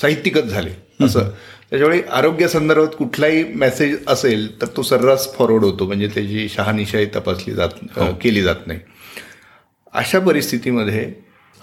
साहित्यिकच 0.02 0.44
झाले. 0.44 0.70
असं. 1.06 1.30
त्याच्यामुळे 1.72 2.02
आरोग्यासंदर्भात 2.12 2.96
कुठलाही 2.98 3.44
मेसेज 3.54 3.98
असेल 4.08 4.62
तर 4.62 4.68
तो 4.68 4.82
सर्रास 4.82 5.28
फॉरवर्ड 5.36 5.64
होतो. 5.64 5.86
म्हणजे 5.86 6.08
त्याची 6.08 6.48
शहानिशाही 6.50 7.06
तपासली 7.16 7.54
जात 7.54 7.70
अ, 7.98 8.10
केली 8.22 8.42
जात 8.42 8.68
नाही. 8.68 8.80
अशा 9.94 10.20
परिस्थितीमध्ये 10.20 11.14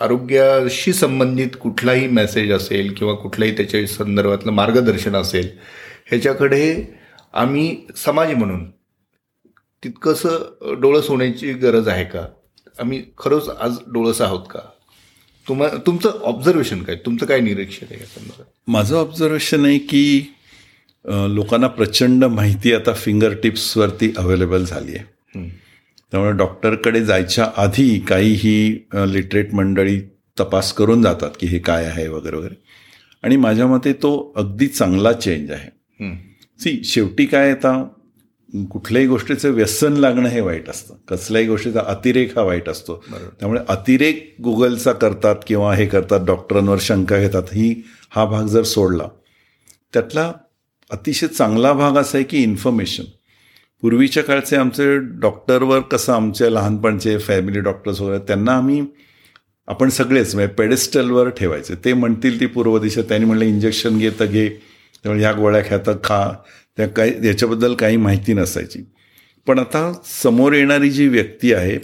आरोग्याशी 0.01 0.93
संबंधित 0.93 1.57
कुठलाही 1.61 2.07
मेसेज 2.09 2.53
असेल 2.53 2.93
किंवा 2.93 3.15
कुठलाही 3.15 3.57
त्याच्या 3.57 3.87
संदर्भातलं 3.87 4.53
मार्गदर्शन 4.53 5.17
असेल 5.17 5.49
ह्याच्याकडे 6.07 6.63
आम्ही 7.35 7.77
समाज 7.97 8.33
म्हणून 8.35 8.65
तितकंसं 9.83 10.75
डोळस 10.81 11.09
होण्याची 11.09 11.53
गरज 11.53 11.89
आहे 11.89 12.05
का? 12.05 12.27
आम्ही 12.81 13.03
खरंच 13.19 13.49
आज 13.49 13.77
डोळस 13.87 14.21
आहोत 14.21 14.47
का? 14.51 14.61
तुम्हा 15.49 15.69
तुमचं 15.87 16.19
ऑब्झर्वेशन 16.23 16.83
काय? 16.83 16.97
तुमचं 16.97 17.27
काय 17.27 17.41
निरीक्षण 17.41 17.87
आहे 17.91 18.45
माझं 18.69 18.97
ऑब्झर्वेशन 18.97 19.65
आहे 19.65 19.79
की 19.79 20.35
लोकांना 21.35 21.67
प्रचंड 21.69 22.25
माहिती 22.25 22.73
आता 22.73 22.93
फिंगर 22.95 23.35
टिप्सवरती 23.43 24.13
अवेलेबल 24.19 24.65
झाली 24.65 24.97
आहे. 24.97 25.49
त्यामुळे 26.13 26.33
डॉक्टरकडे 26.33 27.05
जायच्या 27.05 27.51
आधी 27.57 27.99
काही 28.09 28.33
ही 28.35 28.87
लिटरेट 29.13 29.55
मंडळी 29.55 30.01
तपास 30.41 30.73
करून 30.73 31.03
जातात 31.03 31.31
की 31.41 31.47
हे 31.47 31.59
काय 31.59 31.85
आहे 31.85 32.07
वगैरे 32.09 32.37
वगैरे. 32.37 32.55
आणि 33.25 33.37
माझ्या 33.37 33.67
मते 33.67 33.93
तो 33.93 34.11
अगदी 34.37 34.67
चांगला 34.67 35.13
चेंज 35.13 35.51
आहे. 35.51 35.71
सी 36.61 36.81
शेवटी 36.85 37.27
काय 37.27 37.51
आता 37.51 37.73
कुठल्याही 38.53 39.09
गोष्टीचं 39.09 39.51
व्यसन 39.51 39.93
लागणं 39.93 40.29
हे 40.29 40.41
वाईट 40.41 40.69
असतं. 40.71 40.95
कसल्याही 41.09 41.47
गोष्टीचा 41.47 41.81
अतिरेक 41.87 42.39
हा 42.39 42.45
वाईट 42.45 42.69
असतो. 42.69 43.05
त्यामुळे 43.41 43.61
अतिरेक 43.69 44.35
गुगलचा 44.45 44.93
करतात 44.93 45.37
किंवा 45.47 45.75
हे 45.75 45.87
करतात 45.87 46.21
डॉक्टरांवर 46.21 46.79
शंका 46.81 47.19
घेतात 47.19 47.43
ही 47.53 47.83
हा 48.11 48.25
भाग 48.25 48.45
जर 48.45 48.63
सोडला 48.63 49.09
त्यातला 49.93 50.33
अतिशय 50.91 51.27
चांगला 51.27 51.73
भाग 51.73 51.97
असा 51.97 52.19
आहे 52.19 52.25
की 52.25 52.43
इन्फॉर्मेशन 52.43 53.05
पूर्वीच्या 53.83 54.23
काळचे 54.23 54.57
आमचे 54.57 54.97
डॉक्टरवर 54.99 55.81
कसं 55.81 56.13
आमचे 56.13 56.55
लहानपणचे 56.55 57.19
फॅमिली 57.19 57.61
डॉक्टर्स 57.61 58.01
वगैरे 58.01 58.19
त्यांना 58.19 58.53
आम्ही 58.53 58.83
आपण 59.69 59.89
सगळेच 59.89 60.35
म्हणजे 60.35 60.55
पेडेस्टलवर 60.55 61.29
ठेवायचे. 61.29 61.75
ते 61.85 61.93
म्हणतील 61.93 62.41
ती 62.41 62.47
पूर्व 62.47 62.79
दिशा 62.79 63.03
त्यांनी 63.03 63.27
म्हणलं 63.27 63.45
इंजेक्शन 63.45 63.99
घे 63.99 64.11
तर 64.21 64.25
घे. 64.25 64.49
त्यामुळे 65.03 65.21
ह्या 65.23 65.33
गोळ्या 65.33 65.79
तर 65.79 65.93
खा. 66.05 66.31
त्या 66.79 66.87
काही 66.89 67.27
याच्याबद्दल 67.27 67.75
काही 67.75 67.97
माहिती 67.97 68.33
नसायची. 68.33 68.83
पण 69.47 69.59
आता 69.59 69.93
समोर 70.23 70.53
येणारी 70.53 70.91
जी 70.91 71.09
व्यक्ती 71.09 71.53
आहे 71.53 71.79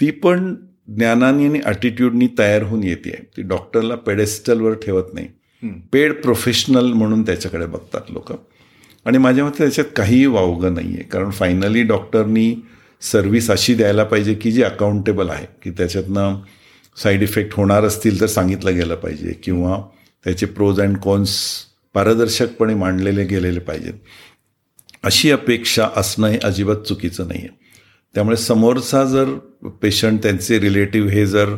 ती 0.00 0.10
पण 0.10 0.54
ज्ञानाने 0.88 1.46
आणि 1.48 1.60
ॲटिट्यूडनी 1.64 2.28
तयार 2.38 2.62
होऊन 2.62 2.82
येते. 2.82 3.10
आहे 3.10 3.24
ती 3.36 3.42
डॉक्टरला 3.42 3.94
पेडेस्टलवर 3.94 4.74
ठेवत 4.74 5.14
नाही. 5.14 5.28
पेड 5.92 6.12
प्रोफेशनल 6.12 6.92
म्हणून 6.92 7.22
त्याच्याकडे 7.22 7.66
बघतात 7.66 8.10
लोक. 8.10 8.32
आणि 9.04 9.18
माझ्या 9.18 9.44
मते 9.44 9.58
त्याच्यात 9.58 9.86
काहीही 9.96 10.26
वावगं 10.26 10.74
नाही 10.74 10.94
आहे 10.94 11.02
कारण 11.02 11.30
फायनली 11.30 11.82
डॉक्टरनी 11.82 12.54
सर्व्हिस 13.02 13.50
अशी 13.50 13.74
द्यायला 13.74 14.04
पाहिजे 14.04 14.34
की 14.34 14.52
जी 14.52 14.62
अकाउंटेबल 14.62 15.30
आहे. 15.30 15.46
की 15.62 15.70
त्याच्यातनं 15.70 16.40
साईड 17.02 17.22
इफेक्ट 17.22 17.54
होणार 17.54 17.84
असतील 17.84 18.20
तर 18.20 18.26
सांगितलं 18.26 18.74
गेलं 18.74 18.94
पाहिजे. 18.94 19.32
किंवा 19.42 19.80
त्याचे 20.24 20.46
प्रोज 20.46 20.80
अँड 20.80 20.96
कॉन्स 20.96 21.38
पारदर्शकपणे 21.96 22.74
मांडलेले 22.74 23.24
गेलेले 23.24 23.60
पाहिजेत. 23.60 23.92
अशी 25.04 25.30
अपेक्षा 25.30 25.88
असणं 25.96 26.28
हे 26.28 26.38
अजिबात 26.44 26.76
चुकीचं 26.76 27.28
नाही 27.28 27.40
आहे 27.40 27.48
त्यामुळे 28.14 28.36
समोरचा 28.36 29.04
जर 29.04 29.28
पेशंट 29.82 30.22
त्यांचे 30.22 30.58
रिलेटिव्ह 30.60 31.10
हे 31.10 31.26
जर 31.26 31.54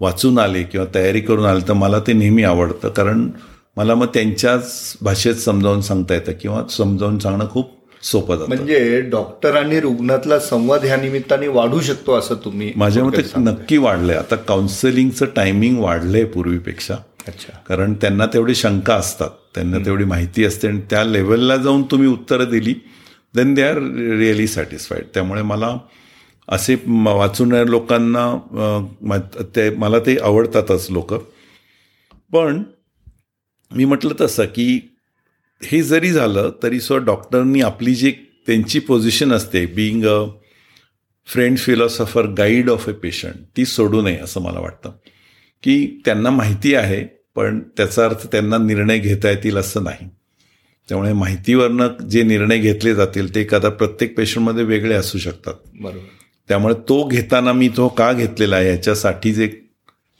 वाचून 0.00 0.38
आले 0.38 0.62
किंवा 0.62 0.86
तयारी 0.94 1.20
करून 1.20 1.44
आले 1.44 1.68
तर 1.68 1.72
मला 1.72 1.98
ते 2.00 2.12
नेहमी 2.12 2.42
आवडतं. 2.42 2.88
कारण 2.88 3.28
मला 3.76 3.94
मग 3.94 4.06
त्यांच्याच 4.06 4.96
भाषेत 5.02 5.34
समजावून 5.34 5.80
सांगता 5.80 6.14
येतं 6.14 6.32
किंवा 6.40 6.62
समजावून 6.70 7.18
सांगणं 7.18 7.48
खूप 7.50 7.70
सोपं 8.02 8.36
जातं. 8.36 8.48
म्हणजे 8.48 9.00
डॉक्टर 9.00 9.56
आणि 9.56 9.80
रुग्णातला 9.80 10.38
संवाद 10.38 10.84
ह्या 10.84 10.96
निमित्ताने 10.96 11.48
वाढू 11.48 11.80
शकतो 11.80 12.14
असं 12.14 12.34
तुम्ही 12.34 12.72
माझ्या 12.76 13.04
मते. 13.04 13.22
नक्की 13.36 13.76
वाढलंय. 13.76 14.16
आता 14.16 14.36
काउन्सिलिंगचं 14.36 15.26
टायमिंग 15.36 15.78
वाढलंय 15.78 16.24
पूर्वीपेक्षा. 16.24 16.94
अच्छा. 17.30 17.52
कारण 17.68 17.94
त्यांना 17.94 18.26
तेवढी 18.26 18.54
शंका 18.54 18.94
असतात. 18.94 19.30
त्यांना 19.54 19.78
तेवढी 19.78 20.04
माहिती 20.04 20.44
असते 20.44 20.68
आणि 20.68 20.80
त्या 20.90 21.04
लेवलला 21.04 21.56
जाऊन 21.56 21.82
तुम्ही 21.82 22.08
उत्तरं 22.08 22.50
दिली 22.50 22.74
then 23.34 23.54
they 23.54 23.62
are 23.62 23.78
really 24.18 24.46
satisfied 24.46 25.04
त्यामुळे 25.14 25.42
मला 25.42 25.76
असे 26.48 26.74
वाचून 26.86 27.52
लोकांना 27.54 28.24
अं, 28.30 29.18
ते 29.56 29.70
मला 29.70 29.98
ते 29.98 30.16
आवडतातच 30.18 30.86
लोक. 30.90 31.14
पण 32.32 32.62
मी 33.70 33.84
म्हटलं 33.84 34.14
तसं 34.20 34.44
की 34.44 34.80
हे 35.62 35.82
जरी 35.82 36.10
झालं 36.12 36.50
तरी 36.62 36.80
सो 36.80 36.98
डॉक्टरनी 36.98 37.60
आपली 37.60 37.94
जी 37.94 38.10
त्यांची 38.46 38.78
पोझिशन 38.78 39.32
असते 39.32 39.66
being 39.66 40.04
a 40.04 40.24
friend 41.26 41.58
philosopher 41.58 42.26
guide 42.26 42.70
of 42.70 42.88
a 42.88 42.92
patient 42.92 43.34
ती 43.56 43.64
सोडू 43.64 44.02
नये 44.02 44.18
असं 44.18 44.40
मला 44.42 44.60
वाटतं. 44.60 44.90
की 45.62 46.00
त्यांना 46.04 46.30
माहिती 46.30 46.74
आहे 46.74 47.19
पण 47.34 47.60
त्याचा 47.76 48.04
अर्थ 48.04 48.26
त्यांना 48.26 48.58
निर्णय 48.58 48.98
घेता 48.98 49.30
येतील 49.30 49.56
असं 49.56 49.84
नाही. 49.84 50.08
त्यामुळे 50.88 51.12
माहितीवरनं 51.12 51.88
जे 52.08 52.22
निर्णय 52.22 52.58
घेतले 52.58 52.94
जातील 52.94 53.34
ते 53.34 53.40
एखादा 53.40 53.68
प्रत्येक 53.68 54.16
पेशंटमध्ये 54.16 54.64
वेगळे 54.64 54.94
असू 54.94 55.18
शकतात. 55.18 55.54
बरोबर. 55.80 56.04
त्यामुळे 56.48 56.74
तो 56.74 57.06
घेताना 57.06 57.52
मी 57.52 57.68
तो 57.68 57.88
का 57.88 58.12
घेतलेला 58.12 58.56
आहे 58.56 58.68
याच्यासाठी 58.68 59.32
जे 59.32 59.60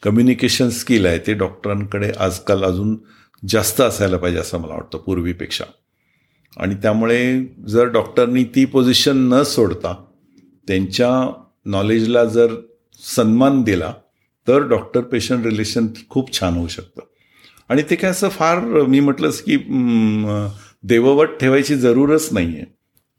कम्युनिकेशन 0.02 0.68
स्किल 0.68 1.06
आहे 1.06 1.18
ते 1.18 1.34
डॉक्टरांकडे 1.34 2.12
आजकाल 2.18 2.64
अजून 2.64 2.98
जास्त 3.48 3.80
असायला 3.80 4.16
पाहिजे 4.16 4.40
असं 4.40 4.58
मला 4.58 4.74
वाटतं 4.74 4.98
पूर्वीपेक्षा. 4.98 5.64
आणि 6.56 6.74
त्यामुळे 6.74 7.44
जर 7.68 7.84
डॉक्टरनी 7.84 8.44
ती 8.44 8.64
पोझिशन 8.64 9.16
न 9.16 9.42
सोडता 9.42 10.04
त्यांच्या 10.68 11.42
नॉलेजला 11.66 12.24
जर 12.24 12.54
सन्मान 13.16 13.62
दिला 13.62 13.94
तर 14.50 14.66
डॉक्टर 14.68 15.00
पेशंट 15.00 15.46
रिलेशन 15.46 15.86
खूप 16.10 16.32
छान 16.32 16.54
होऊ 16.54 16.68
शकतं. 16.68 17.02
आणि 17.70 17.82
ते 17.90 17.96
काय 17.96 18.10
असं 18.10 18.28
फार 18.28 18.58
मी 18.88 19.00
म्हटलंच 19.00 19.40
की 19.42 19.56
देववट 20.88 21.38
ठेवायची 21.40 21.76
जरूरच 21.76 22.28
नाही 22.32 22.54
आहे 22.56 22.64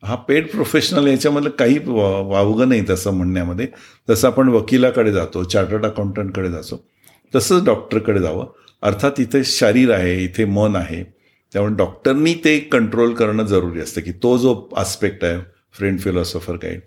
हा 0.03 0.15
पेड 0.27 0.47
प्रोफेशनल 0.51 1.07
याच्यामधलं 1.07 1.49
काही 1.49 1.77
वावगं 1.87 2.69
नाही 2.69 2.83
तसं 2.89 3.13
म्हणण्यामध्ये. 3.13 3.67
जसं 4.09 4.27
आपण 4.27 4.49
वकिलाकडे 4.49 5.11
जातो 5.13 5.43
चार्टर्ड 5.43 5.85
अकाउंटंटकडे 5.85 6.49
जातो 6.51 6.83
तसंच 7.33 7.63
डॉक्टरकडे 7.65 8.19
जावं. 8.19 8.45
अर्थात 8.83 9.19
इथे 9.19 9.43
शरीर 9.43 9.91
आहे 9.91 10.23
इथे 10.23 10.45
मन 10.45 10.75
आहे. 10.75 11.03
त्यामुळे 11.53 11.75
डॉक्टरनी 11.75 12.33
ते 12.45 12.57
कंट्रोल 12.71 13.13
करणं 13.13 13.45
जरुरी 13.45 13.81
असतं 13.81 14.01
की 14.01 14.11
तो 14.23 14.37
जो 14.37 14.53
आस्पेक्ट 14.77 15.23
आहे 15.25 15.39
फ्रेंड 15.77 15.99
फिलॉसॉफर 15.99 16.55
काय 16.55 16.79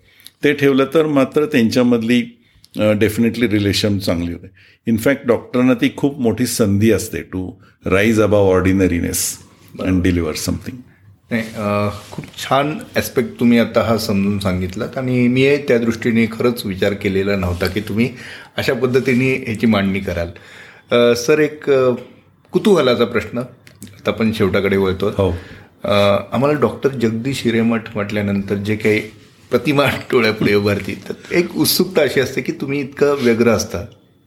ते 0.45 0.53
ठेवलं 0.53 0.87
तर 0.95 1.07
मात्र 1.07 1.45
त्यांच्यामधली 1.47 2.23
डेफिनेटली 2.77 3.49
रिलेशन 3.49 3.99
चांगली 3.99 4.33
होते. 4.33 4.47
इनफॅक्ट 4.87 5.27
डॉक्टरांना 5.27 5.75
ती 5.81 5.91
खूप 5.97 6.19
मोठी 6.21 6.47
संधी 6.47 6.91
असते 6.93 7.23
to 7.33 7.51
rise 7.87 8.21
above 8.21 8.49
ordinariness 8.51 9.23
and 9.81 10.03
deliver 10.03 10.35
something 10.37 10.79
नाही 11.31 11.43
खूप 12.11 12.25
छान 12.39 12.73
ॲस्पेक्ट 12.97 13.39
तुम्ही 13.41 13.59
आता 13.59 13.83
हा 13.83 13.97
समजून 13.99 14.39
सांगितलात 14.39 14.99
आणि 14.99 15.27
मी 15.29 15.47
त्या 15.69 15.79
दृष्टीने 15.79 16.27
खरंच 16.33 16.65
विचार 16.67 16.95
केलेला 17.03 17.37
नव्हता 17.37 17.67
की 17.67 17.81
तुम्ही 17.89 18.11
अशा 18.57 18.75
पद्धतीने 18.83 19.33
ह्याची 19.37 19.67
मांडणी 19.67 20.01
कराल. 20.01 20.31
सर 21.17 21.39
एक 21.41 21.65
कुतूहलाचा 22.53 23.05
प्रश्न 23.05 23.39
आता 23.39 24.11
आपण 24.11 24.33
शेवटाकडे 24.33 24.77
वळतो 24.77 25.09
हो. 25.17 25.31
आम्हाला 25.85 26.59
डॉक्टर 26.61 26.89
जगदीश 26.99 27.43
हिरेमठ 27.45 27.89
म्हटल्यानंतर 27.95 28.57
जे 28.57 28.77
काही 28.77 29.01
प्रतिमा 29.55 29.85
डोळ्यापुढे 30.11 30.55
उभारती 30.55 30.95
तर 31.09 31.35
एक 31.37 31.57
उत्सुकता 31.57 32.03
अशी 32.03 32.21
असते 32.21 32.43
की 32.43 32.53
तुम्ही 32.61 32.81
इतकं 32.81 33.23
व्यग्र 33.23 33.51
असता. 33.51 33.85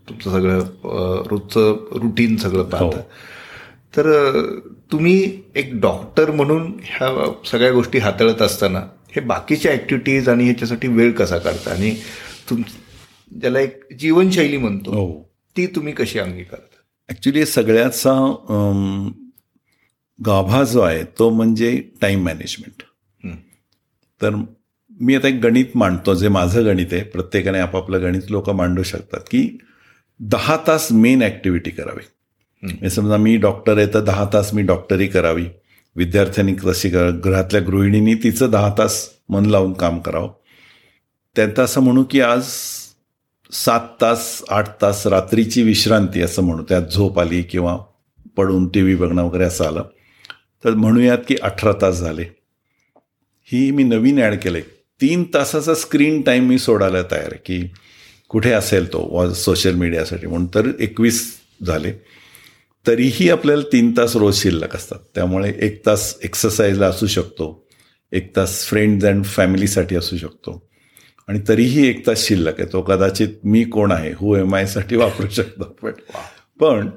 तुमचं 0.07 0.31
सगळं 0.31 1.23
रोजचं 1.29 1.99
रुटीन 2.01 2.35
सगळं 2.37 2.63
पाहता. 2.69 3.01
तर 3.95 4.09
तुम्ही 4.91 5.41
एक 5.55 5.73
डॉक्टर 5.81 6.31
म्हणून 6.31 6.71
ह्या 6.83 7.09
सगळ्या 7.45 7.71
गोष्टी 7.71 7.97
हाताळत 7.99 8.41
असताना 8.41 8.79
हे 9.15 9.21
बाकीच्या 9.21 9.71
ॲक्टिव्हिटीज 9.71 10.29
आणि 10.29 10.43
ह्याच्यासाठी 10.43 10.87
वेळ 10.87 11.11
कसा 11.11 11.37
काढता? 11.37 11.71
आणि 11.71 11.91
तुम 12.49 12.61
ज्याला 13.31 13.59
एक 13.59 13.79
जीवनशैली 13.99 14.57
म्हणतो 14.57 14.91
हो. 14.91 15.21
ती 15.55 15.65
तुम्ही 15.67 15.93
कशी 15.93 16.19
अंगीकारता? 16.19 16.75
ॲक्च्युली 17.09 17.45
सगळ्याचा 17.45 18.13
गाभा 20.19 20.63
जो 20.63 20.81
आहे 20.81 21.03
तो 21.19 21.29
म्हणजे 21.29 21.77
टाईम 22.01 22.23
मॅनेजमेंट 22.25 22.83
हं. 23.23 23.35
तर 24.21 24.35
मी 24.99 25.15
आता 25.15 25.27
एक 25.27 25.39
गणित 25.41 25.75
मांडतो 25.75 26.13
जे 26.15 26.27
माझं 26.27 26.65
गणित 26.65 26.93
आहे 26.93 27.03
प्रत्येकाने 27.03 27.59
आपापलं 27.59 28.01
गणित 28.01 28.29
लोक 28.29 28.49
मांडू 28.49 28.83
शकतात 28.83 29.19
की 29.31 29.57
दहा 30.19 30.55
तास 30.67 30.91
मेन 30.91 31.21
ॲक्टिव्हिटी 31.23 31.69
करावी. 31.69 32.89
समजा 32.89 33.17
मी 33.17 33.35
डॉक्टर 33.37 33.77
आहे 33.77 33.87
तर 33.93 34.01
दहा 34.03 34.25
तास 34.33 34.53
मी 34.53 34.61
डॉक्टरी 34.61 35.07
करावी. 35.07 35.45
विद्यार्थ्यांनी 35.95 36.53
तशी 36.65 36.89
कर 36.89 37.09
घरातल्या 37.11 37.61
गृहिणींनी 37.61 38.13
तिचं 38.13 38.49
दहा 38.51 38.73
तास 38.77 39.09
मन 39.29 39.45
लावून 39.45 39.73
काम 39.73 39.99
करावं. 39.99 40.29
त्यांचं 41.35 41.63
असं 41.63 41.81
म्हणू 41.81 42.03
की 42.03 42.21
आज 42.21 42.45
सात 43.51 43.87
तास 44.01 44.43
आठ 44.49 44.69
तास 44.81 45.05
रात्रीची 45.07 45.63
विश्रांती 45.63 46.21
असं 46.21 46.43
म्हणू. 46.43 46.63
त्यात 46.69 46.89
झोप 46.95 47.19
आली 47.19 47.41
किंवा 47.43 47.77
पडून 48.37 48.67
टी 48.67 48.81
व्ही 48.81 48.95
बघणं 48.95 49.23
वगैरे 49.23 49.43
असं 49.43 49.65
आलं. 49.65 49.83
तर 50.63 50.73
म्हणूयात 50.73 51.17
की 51.27 51.35
अठरा 51.41 51.71
तास 51.81 51.99
झाले. 51.99 52.25
ही 53.49 53.69
मी 53.71 53.83
नवीन 53.83 54.19
ॲड 54.19 54.35
केलं 54.35 54.57
आहे 54.57 54.76
तीन 55.01 55.23
तासाचा 55.33 55.75
स्क्रीन 55.75 56.21
टाईम 56.21 56.47
मी 56.47 56.57
सोडायला 56.59 57.01
तयार 57.01 57.29
आहे 57.31 57.37
की 57.45 57.69
कुठे 58.29 58.51
असेल 58.51 58.93
तो 58.93 59.07
वा 59.11 59.33
सोशल 59.33 59.73
मीडियासाठी 59.73 60.27
म्हणून 60.27 60.47
तर 60.47 60.71
एकवीस 60.79 61.37
झाले. 61.65 61.93
तरीही 62.87 63.29
आपल्याला 63.29 63.61
तीन 63.71 63.91
तास 63.97 64.15
रोज 64.15 64.41
शिल्लक 64.41 64.75
असतात. 64.75 64.99
त्यामुळे 65.15 65.53
एक 65.61 65.85
तास 65.85 66.17
एक्सरसाइजला 66.23 66.87
असू 66.87 67.07
शकतो. 67.07 67.67
एक 68.11 68.35
तास 68.35 68.65
फ्रेंड्स 68.65 69.05
अँड 69.05 69.25
फॅमिलीसाठी 69.25 69.95
असू 69.95 70.17
शकतो. 70.17 70.69
आणि 71.27 71.39
तरीही 71.47 71.87
एक 71.87 72.07
तास 72.07 72.27
शिल्लक 72.27 72.59
आहे. 72.59 72.73
तो 72.73 72.81
कदाचित 72.81 73.27
मी 73.43 73.63
कोण 73.63 73.91
आहे? 73.91 74.11
हु 74.11 74.35
एम 74.35 74.55
आयसाठी 74.55 74.95
वापरू 74.95 75.29
शकतो 75.29 75.63
पण 75.63 75.91
पण 76.59 76.89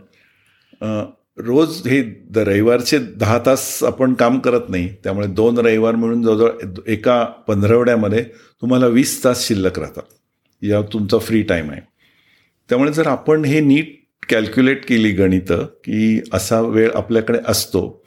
रोज 1.46 1.86
हे 1.86 2.02
द 2.30 2.38
रविवारचे 2.38 2.98
दहा 2.98 3.38
तास 3.46 3.82
आपण 3.84 4.14
काम 4.14 4.38
करत 4.38 4.68
नाही 4.68 4.88
त्यामुळे 5.04 5.26
दोन 5.26 5.58
रविवार 5.58 5.94
मिळून 5.94 6.22
जवळजवळ 6.22 6.50
एका 6.86 7.24
पंधरवड्यामध्ये 7.24 8.24
तुम्हाला 8.62 8.86
वीस 8.86 9.24
तास 9.24 9.46
शिल्लक 9.48 9.78
राहतात. 9.78 10.02
या 10.62 10.82
तुमचा 10.82 11.18
फ्री 11.18 11.42
टाईम 11.42 11.70
आहे. 11.70 11.80
त्यामुळे 12.68 12.92
जर 12.92 13.06
आपण 13.06 13.44
हे 13.44 13.60
नीट 13.60 13.96
कॅल्क्युलेट 14.28 14.84
केली 14.88 15.10
गणितं 15.10 15.64
की 15.64 16.20
असा 16.32 16.60
वेळ 16.60 16.90
आपल्याकडे 16.94 17.38
असतो 17.46 18.02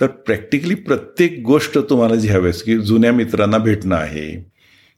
तर 0.00 0.06
प्रॅक्टिकली 0.06 0.74
प्रत्येक 0.74 1.42
गोष्ट 1.42 1.78
तुम्हाला 1.78 2.14
जी 2.14 2.28
हवी 2.28 2.50
की 2.64 2.78
जुन्या 2.78 3.12
मित्रांना 3.12 3.58
भेटणं 3.58 3.96
आहे 3.96 4.44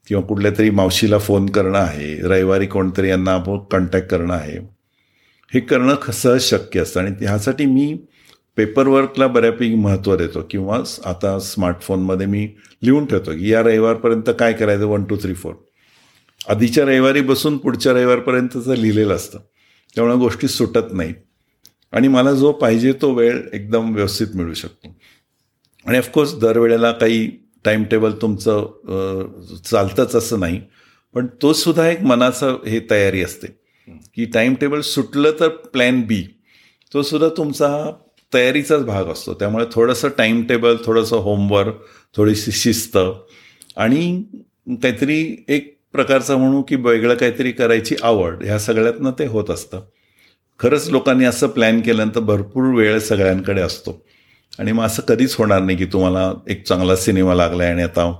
किंवा 0.07 0.23
कुठल्या 0.23 0.51
तरी 0.57 0.69
मावशीला 0.69 1.17
फोन 1.17 1.45
करणं 1.45 1.77
आहे 1.77 2.15
रविवारी 2.15 2.65
कोणतरी 2.65 3.09
यांना 3.09 3.31
आपण 3.31 3.57
कॉन्टॅक्ट 3.71 4.09
करणं 4.09 4.33
आहे 4.33 4.78
हे 5.53 5.59
करणं 5.59 5.95
ख- 6.01 6.11
सहज 6.11 6.41
शक्य 6.41 6.79
असतं. 6.79 6.99
आणि 6.99 7.25
ह्यासाठी 7.25 7.65
मी 7.65 7.97
पेपरवर्कला 8.55 9.27
बऱ्यापैकी 9.27 9.75
महत्त्व 9.75 10.15
देतो. 10.15 10.47
किंवा 10.49 10.83
आता 11.05 11.39
स्मार्टफोनमध्ये 11.39 12.27
मी 12.27 12.49
लिहून 12.83 13.05
ठेवतो 13.05 13.31
की 13.31 13.51
या 13.51 13.61
रविवारपर्यंत 13.61 14.29
काय 14.39 14.53
करायचं? 14.53 14.85
One 14.85 15.03
two 15.03 15.15
three 15.15 15.33
four. 15.33 15.53
आधीच्या 16.49 16.85
रविवारी 16.85 17.21
बसून 17.21 17.57
पुढच्या 17.57 17.91
रविवारपर्यंतचं 17.91 18.75
लिहिलेलं 18.75 19.15
असतं. 19.15 19.39
त्यामुळे 19.95 20.15
गोष्टी 20.15 20.47
सुटत 20.47 20.93
नाहीत. 20.93 21.15
आणि 21.91 22.07
मला 22.07 22.31
जो 22.31 22.51
पाहिजे 22.51 22.93
तो 22.93 23.11
वेळ 23.11 23.41
एकदम 23.53 23.95
व्यवस्थित 23.95 24.27
मिळू 24.35 24.53
शकतो. 24.53 24.95
आणि 25.85 25.97
ऑफकोर्स 25.97 26.35
दरवेळेला 26.35 26.91
काही 26.91 27.27
टाईम 27.65 27.83
टेबल 27.83 28.11
तुमचं 28.11 28.67
चालतंच 29.65 30.15
असं 30.15 30.39
नाही. 30.39 30.61
पण 31.13 31.27
तो 31.41 31.53
सुद्धा 31.53 31.89
एक 31.89 32.01
मनाचं 32.01 32.65
हे 32.65 32.79
तयारी 32.91 33.23
असते. 33.23 33.58
की 34.15 34.25
टाईम 34.25 34.53
टेबल 34.55 34.81
सुटलं 34.81 35.31
तर 35.39 35.47
प्लॅन 35.47 36.01
बी 36.01 36.23
तो 36.93 37.01
सुद्धा 37.01 37.29
तुमचा 37.37 37.67
हा 37.67 37.91
तयारीचाच 38.33 38.85
भाग 38.85 39.05
असतो. 39.05 39.33
त्यामुळे 39.33 39.65
थोडंसं 39.71 40.09
टाईम 40.17 40.43
टेबल 40.43 40.75
थोडंसं 40.85 41.17
होमवर्क 41.17 41.75
थोडीशी 42.15 42.51
शिस्त 42.51 42.97
आणि 43.77 44.23
काहीतरी 44.67 45.45
एक 45.47 45.77
प्रकारचं 45.91 46.37
म्हणू 46.37 46.61
की 46.61 46.75
वेगळं 46.75 47.15
काहीतरी 47.15 47.51
करायची 47.51 47.95
आवड 48.03 48.43
ह्या 48.43 48.59
सगळ्यातनं 48.59 49.11
ते 49.19 49.25
होत 49.25 49.49
असतं. 49.49 49.81
खरंच 50.59 50.89
लोकांनी 50.89 51.25
असं 51.25 51.47
प्लॅन 51.47 51.81
केल्यानंतर 51.81 52.19
भरपूर 52.19 52.63
वेळ 52.63 52.99
सगळ्यांकडे 52.99 53.61
असतो. 53.61 54.05
आणि 54.59 54.71
मग 54.71 54.83
असं 54.83 55.01
कधीच 55.01 55.35
होणार 55.35 55.61
नाही 55.61 55.77
की 55.77 55.85
तुम्हाला 55.85 56.33
एक 56.47 56.67
चांगला 56.67 56.95
सिनेमा 56.95 57.35
लागला 57.35 57.63
आहे 57.63 57.71
आणि 57.71 57.83
आता 57.83 58.13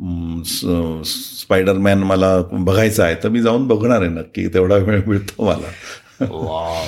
स्पायडरमॅन 0.00 1.98
मला 1.98 2.42
बघायचा 2.52 3.04
आहे 3.04 3.14
तर 3.14 3.28
मी 3.28 3.40
जाऊन 3.40 3.66
बघणार 3.66 4.00
आहे 4.00 4.10
नक्की 4.10 4.48
तेवढा 4.48 4.76
वेळ 4.76 5.00
मिळतो 5.06 5.44
मला. 5.44 5.68
वाव. 6.30 6.84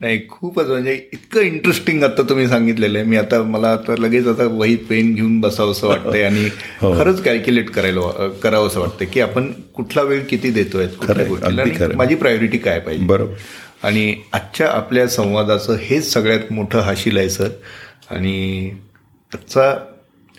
नाही 0.00 0.28
खूपच 0.28 0.66
म्हणजे 0.66 1.08
इतकं 1.12 1.40
इंटरेस्टिंग 1.40 2.02
आता 2.02 2.22
तुम्ही 2.22 2.48
सांगितलेलं 2.48 2.98
आहे. 2.98 3.06
मी 3.06 3.16
आता 3.16 3.42
मला 3.42 3.72
आता 3.72 3.94
लगेच 3.98 4.26
आता 4.26 4.44
वहीत 4.44 4.78
पेन 4.88 5.14
घेऊन 5.14 5.40
बसावं 5.40 5.70
असं 5.70 5.86
वाटतंय 5.86 6.22
आणि 6.22 6.48
हो. 6.80 6.98
खरंच 6.98 7.22
कॅल्क्युलेट 7.22 7.70
करायला 7.70 8.28
करावं 8.42 8.66
असं 8.66 8.80
वाटतं 8.80 9.04
की 9.12 9.20
आपण 9.20 9.52
कुठला 9.74 10.02
वेळ 10.02 10.24
किती 10.24 10.50
देतोय. 10.50 10.86
माझी 11.96 12.14
प्रायोरिटी 12.14 12.58
काय 12.58 12.80
पाहिजे? 12.80 13.04
बरोबर. 13.04 13.32
आणि 13.82 14.14
आजच्या 14.32 14.68
आपल्या 14.68 15.08
संवादाचं 15.08 15.76
हेच 15.80 16.12
सगळ्यात 16.12 16.52
मोठं 16.52 16.80
हाशील 16.80 17.16
आहे 17.16 17.30
सर. 17.30 17.48
आणि 18.10 18.70
आजचा 19.34 19.74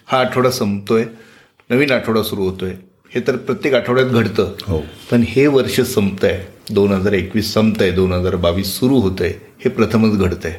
हा 0.06 0.20
आठवडा 0.20 0.52
संपतोय. 0.52 1.04
नवीन 1.72 1.92
आठवडा 1.92 2.22
सुरू 2.24 2.44
होतोय. 2.44 2.72
हे 3.12 3.20
तर 3.28 3.36
प्रत्येक 3.36 3.74
आठवड्यात 3.74 4.08
घडतं. 4.08 4.52
हो. 4.68 4.80
पण 5.12 5.24
हे 5.28 5.46
वर्ष 5.48 5.80
संपत 5.82 6.24
आहे 6.26 6.74
दोन 6.74 6.92
हजार 6.92 7.14
एकवीस 7.14 7.54
संपत 7.54 7.82
आहे 7.82 7.92
दोन 7.92 8.14
हजार 8.14 8.36
बावीस 8.36 8.74
सुरू 8.80 9.00
होत 9.00 9.22
आहे 9.22 9.30
हे 9.64 9.70
प्रथमच 9.70 10.18
घडत 10.18 10.46
आहे. 10.46 10.56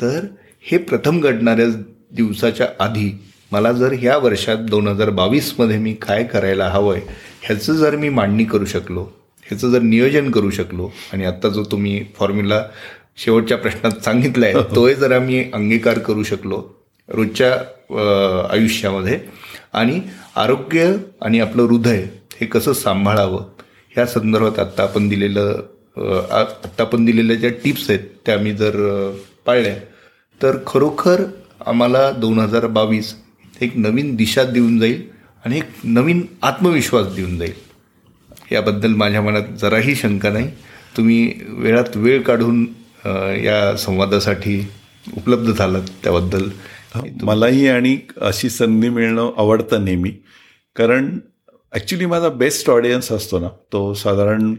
तर 0.00 0.26
हे 0.70 0.78
प्रथम 0.78 1.20
घडणाऱ्या 1.20 1.66
दिवसाच्या 2.12 2.66
आधी 2.80 3.10
मला 3.52 3.72
जर 3.72 3.92
ह्या 3.92 4.16
वर्षात 4.18 4.56
दोन 4.56 4.88
हजार 4.88 5.10
बावीसमध्ये 5.10 5.78
मी 5.78 5.92
काय 6.02 6.24
करायला 6.24 6.68
हवं 6.68 6.94
आहे 6.94 7.02
ह्याचं 7.42 7.72
जर 7.72 7.96
मी 7.96 8.08
मांडणी 8.08 8.44
करू 8.44 8.64
शकलो 8.64 9.02
ह्याचं 9.46 9.70
जर 9.70 9.82
नियोजन 9.82 10.30
करू 10.30 10.50
शकलो 10.50 10.90
आणि 11.12 11.24
आत्ता 11.24 11.48
जो 11.48 11.64
तुम्ही 11.64 12.04
फॉर्म्युला 12.18 12.62
शेवटच्या 13.16 13.58
प्रश्नात 13.58 14.04
सांगितला 14.04 14.46
आहे 14.46 14.62
तोही 14.74 14.94
जर 14.94 15.12
आम्ही 15.12 15.44
अंगीकार 15.52 15.98
करू 15.98 16.22
शकलो 16.22 16.62
रोजच्या 17.08 17.52
आयुष्यामध्ये. 18.50 19.18
आणि 19.74 20.00
आरोग्य 20.36 20.92
आणि 21.22 21.40
आपलं 21.40 21.62
हृदय 21.62 22.02
हे 22.40 22.46
कसं 22.46 22.72
सांभाळावं? 22.72 23.44
ह्या 23.94 24.06
संदर्भात 24.06 24.58
आत्ता 24.58 24.82
आपण 24.82 25.08
दिलेलं 25.08 25.62
आत्ता 26.32 26.82
आपण 26.82 27.04
दिलेल्या 27.04 27.36
ज्या 27.36 27.50
टिप्स 27.64 27.88
आहेत 27.90 28.00
त्या 28.26 28.34
आम्ही 28.34 28.52
जर 28.56 28.76
पाळल्या 29.46 29.74
तर 30.40 30.56
खरोखर 30.66 31.22
आम्हाला 31.66 32.10
दोन 32.10 32.38
हजार 32.38 32.66
बावीस 32.66 33.14
एक 33.60 33.76
नवीन 33.76 34.14
दिशा 34.16 34.44
देऊन 34.44 34.78
जाईल 34.78 35.02
आणि 35.44 35.56
एक 35.58 35.70
नवीन 35.84 36.22
आत्मविश्वास 36.42 37.06
देऊन 37.14 37.38
जाईल. 37.38 37.52
याबद्दल 38.52 38.94
माझ्या 38.94 39.20
मनात 39.22 39.42
जराही 39.60 39.94
शंका 39.94 40.30
नाही. 40.30 40.50
तुम्ही 40.96 41.32
वेळात 41.48 41.96
वेळ 41.96 42.22
काढून 42.22 42.64
या 43.44 43.76
संवादासाठी 43.78 44.60
उपलब्ध 45.16 45.52
झालात 45.52 45.88
त्याबद्दल 46.02 46.48
मलाही 47.22 47.68
आणि 47.68 47.98
अशी 48.20 48.50
संधी 48.50 48.88
मिळणं 48.88 49.32
आवडतं 49.36 49.84
नेहमी. 49.84 50.12
कारण 50.76 51.18
ॲक्च्युली 51.72 52.06
माझा 52.06 52.28
बेस्ट 52.28 52.70
ऑडियन्स 52.70 53.12
असतो 53.12 53.38
ना 53.38 53.48
तो 53.72 53.94
साधारण 53.94 54.54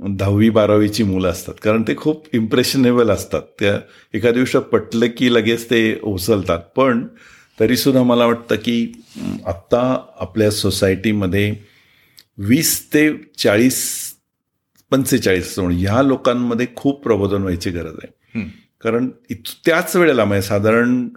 दहावी 0.00 0.50
बारावीची 0.50 1.02
मुलं 1.02 1.28
असतात. 1.28 1.54
कारण 1.62 1.82
ते 1.82 1.96
खूप 1.96 2.26
इम्प्रेशनेबल 2.32 3.10
असतात. 3.10 3.42
त्या 3.60 3.80
एका 4.14 4.30
दिवशी 4.30 4.58
पटलं 4.58 5.06
की 5.16 5.34
लगेच 5.34 5.70
ते 5.70 6.00
उचलतात. 6.02 6.58
पण 6.76 7.06
तरीसुद्धा 7.60 8.02
मला 8.02 8.26
वाटतं 8.26 8.56
की 8.56 9.02
आत्ता 9.46 10.06
आपल्या 10.20 10.50
सोसायटीमध्ये 10.50 11.54
वीस 12.38 12.88
ते 12.94 13.16
चाळीस 13.38 14.10
पंचेचाळीस 14.90 15.58
ह्या 15.58 16.02
लोकांमध्ये 16.02 16.66
खूप 16.76 17.02
प्रबोधन 17.02 17.42
व्हायची 17.42 17.70
गरज 17.70 17.94
आहे. 18.02 18.40
कारण 18.80 19.08
इत- 19.30 19.66
त्याच 19.66 19.96
वेळेला 19.96 20.24
म्हणजे 20.24 20.48
साधारण 20.48 21.08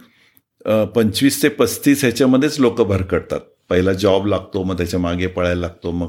पंचवीस 0.94 1.42
ते 1.42 1.48
पस्तीस 1.48 2.04
ह्याच्यामध्येच 2.04 2.58
लोक 2.60 2.80
भरकटतात. 2.82 3.40
पहिला 3.70 3.92
जॉब 3.92 4.26
लागतो 4.26 4.62
मग 4.64 4.76
त्याच्यामागे 4.76 5.26
पळायला 5.26 5.60
लागतो 5.60 5.90
मग 5.90 6.08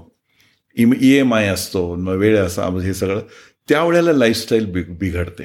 ई 0.78 1.12
एम 1.18 1.34
आय 1.34 1.48
असतो 1.48 1.94
मग 1.96 2.16
वेळ 2.18 2.38
असा 2.38 2.68
हे 2.84 2.94
सगळं. 2.94 3.22
त्यावेळेला 3.70 4.14
लाईफस्टाईल 4.14 4.66
बिग 4.72 4.98
बिघडते. 5.00 5.44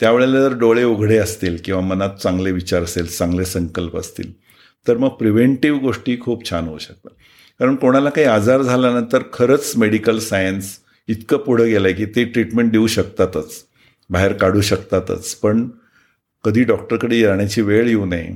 त्यावेळेला 0.00 0.40
जर 0.40 0.52
डोळे 0.58 0.82
उघडे 0.84 1.16
असतील 1.18 1.56
किंवा 1.64 1.80
मनात 1.80 2.16
चांगले 2.22 2.50
विचार 2.52 2.82
असेल 2.82 3.06
चांगले 3.06 3.44
संकल्प 3.44 3.96
असतील 3.96 4.32
तर 4.86 4.96
मग 4.96 5.08
प्रिव्हेंटिव्ह 5.18 5.80
गोष्टी 5.80 6.16
खूप 6.20 6.48
छान 6.50 6.66
होऊ 6.68 6.78
शकतात. 6.78 7.10
कारण 7.60 7.76
कोणाला 7.76 8.10
काही 8.10 8.26
आजार 8.26 8.62
झाल्यानंतर 8.62 9.22
खरंच 9.32 9.72
मेडिकल 9.76 10.18
सायन्स 10.18 10.76
इतकं 11.08 11.38
पुढं 11.38 11.66
गेलं 11.66 11.88
आहे 11.88 11.96
की 11.96 12.06
ते 12.06 12.24
ट्रीटमेंट 12.24 12.70
देऊ 12.72 12.86
शकतातच. 12.86 13.52
बाहेर 14.10 14.32
काढू 14.32 14.60
शकतातच. 14.60 15.34
पण 15.34 15.68
कधी 16.48 16.64
डॉक्टरकडे 16.64 17.16
येण्याची 17.16 17.62
वेळ 17.62 17.88
येऊ 17.88 18.04
नये 18.04 18.28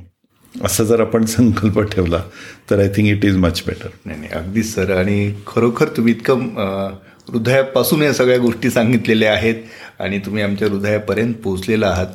असा 0.55 0.85
जर 0.85 1.01
आपण 1.01 1.25
संकल्प 1.25 1.81
ठेवला 1.81 2.23
तर 2.71 2.79
I 2.79 2.89
think 2.89 3.09
it 3.09 3.25
is 3.25 3.37
much 3.37 3.63
better 3.67 3.89
नाही 4.05 4.19
नाही 4.21 4.33
अगदीच 4.33 4.75
सर. 4.75 4.91
आणि 4.97 5.35
खरोखर 5.47 5.89
तुम्ही 5.89 6.13
इतकं 6.13 6.41
हृदयापासून 7.29 8.03
या 8.03 8.13
सगळ्या 8.13 8.39
गोष्टी 8.39 8.71
सांगितलेल्या 8.71 9.33
आहेत 9.33 9.55
आणि 9.99 10.19
तुम्ही 10.19 10.43
आमच्या 10.43 10.69
हृदयापर्यंत 10.69 11.35
पोहोचलेला 11.35 11.89
आहात. 11.89 12.07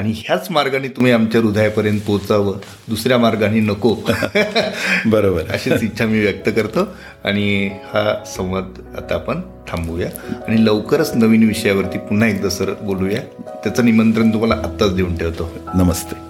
आणि 0.00 0.12
ह्याच 0.16 0.50
मार्गाने 0.50 0.88
तुम्ही 0.88 1.12
आमच्या 1.12 1.40
हृदयापर्यंत 1.40 2.00
पोहोचावं. 2.00 2.54
दुसऱ्या 2.88 3.18
मार्गाने 3.18 3.60
नको. 3.60 3.94
बरोबर. 5.06 5.42
अशीच 5.50 5.82
इच्छा 5.82 6.06
मी 6.06 6.20
व्यक्त 6.20 6.48
करतो. 6.48 6.88
आणि 7.24 7.66
हा 7.66 8.24
संवाद 8.26 8.72
आता 8.98 9.14
आपण 9.14 9.40
थांबवूया. 9.40 10.10
आणि 10.48 10.64
लवकरच 10.64 11.12
नवीन 11.14 11.46
विषयावरती 11.48 11.98
पुन्हा 11.98 12.28
एकदा 12.28 12.48
सर 12.48 12.74
बोलूया. 12.82 13.20
त्याचं 13.64 13.84
निमंत्रण 13.84 14.32
तुम्हाला 14.32 14.54
आत्ताच 14.54 14.94
देऊन 14.94 15.16
ठेवतो. 15.16 15.50
नमस्ते. 15.74 16.29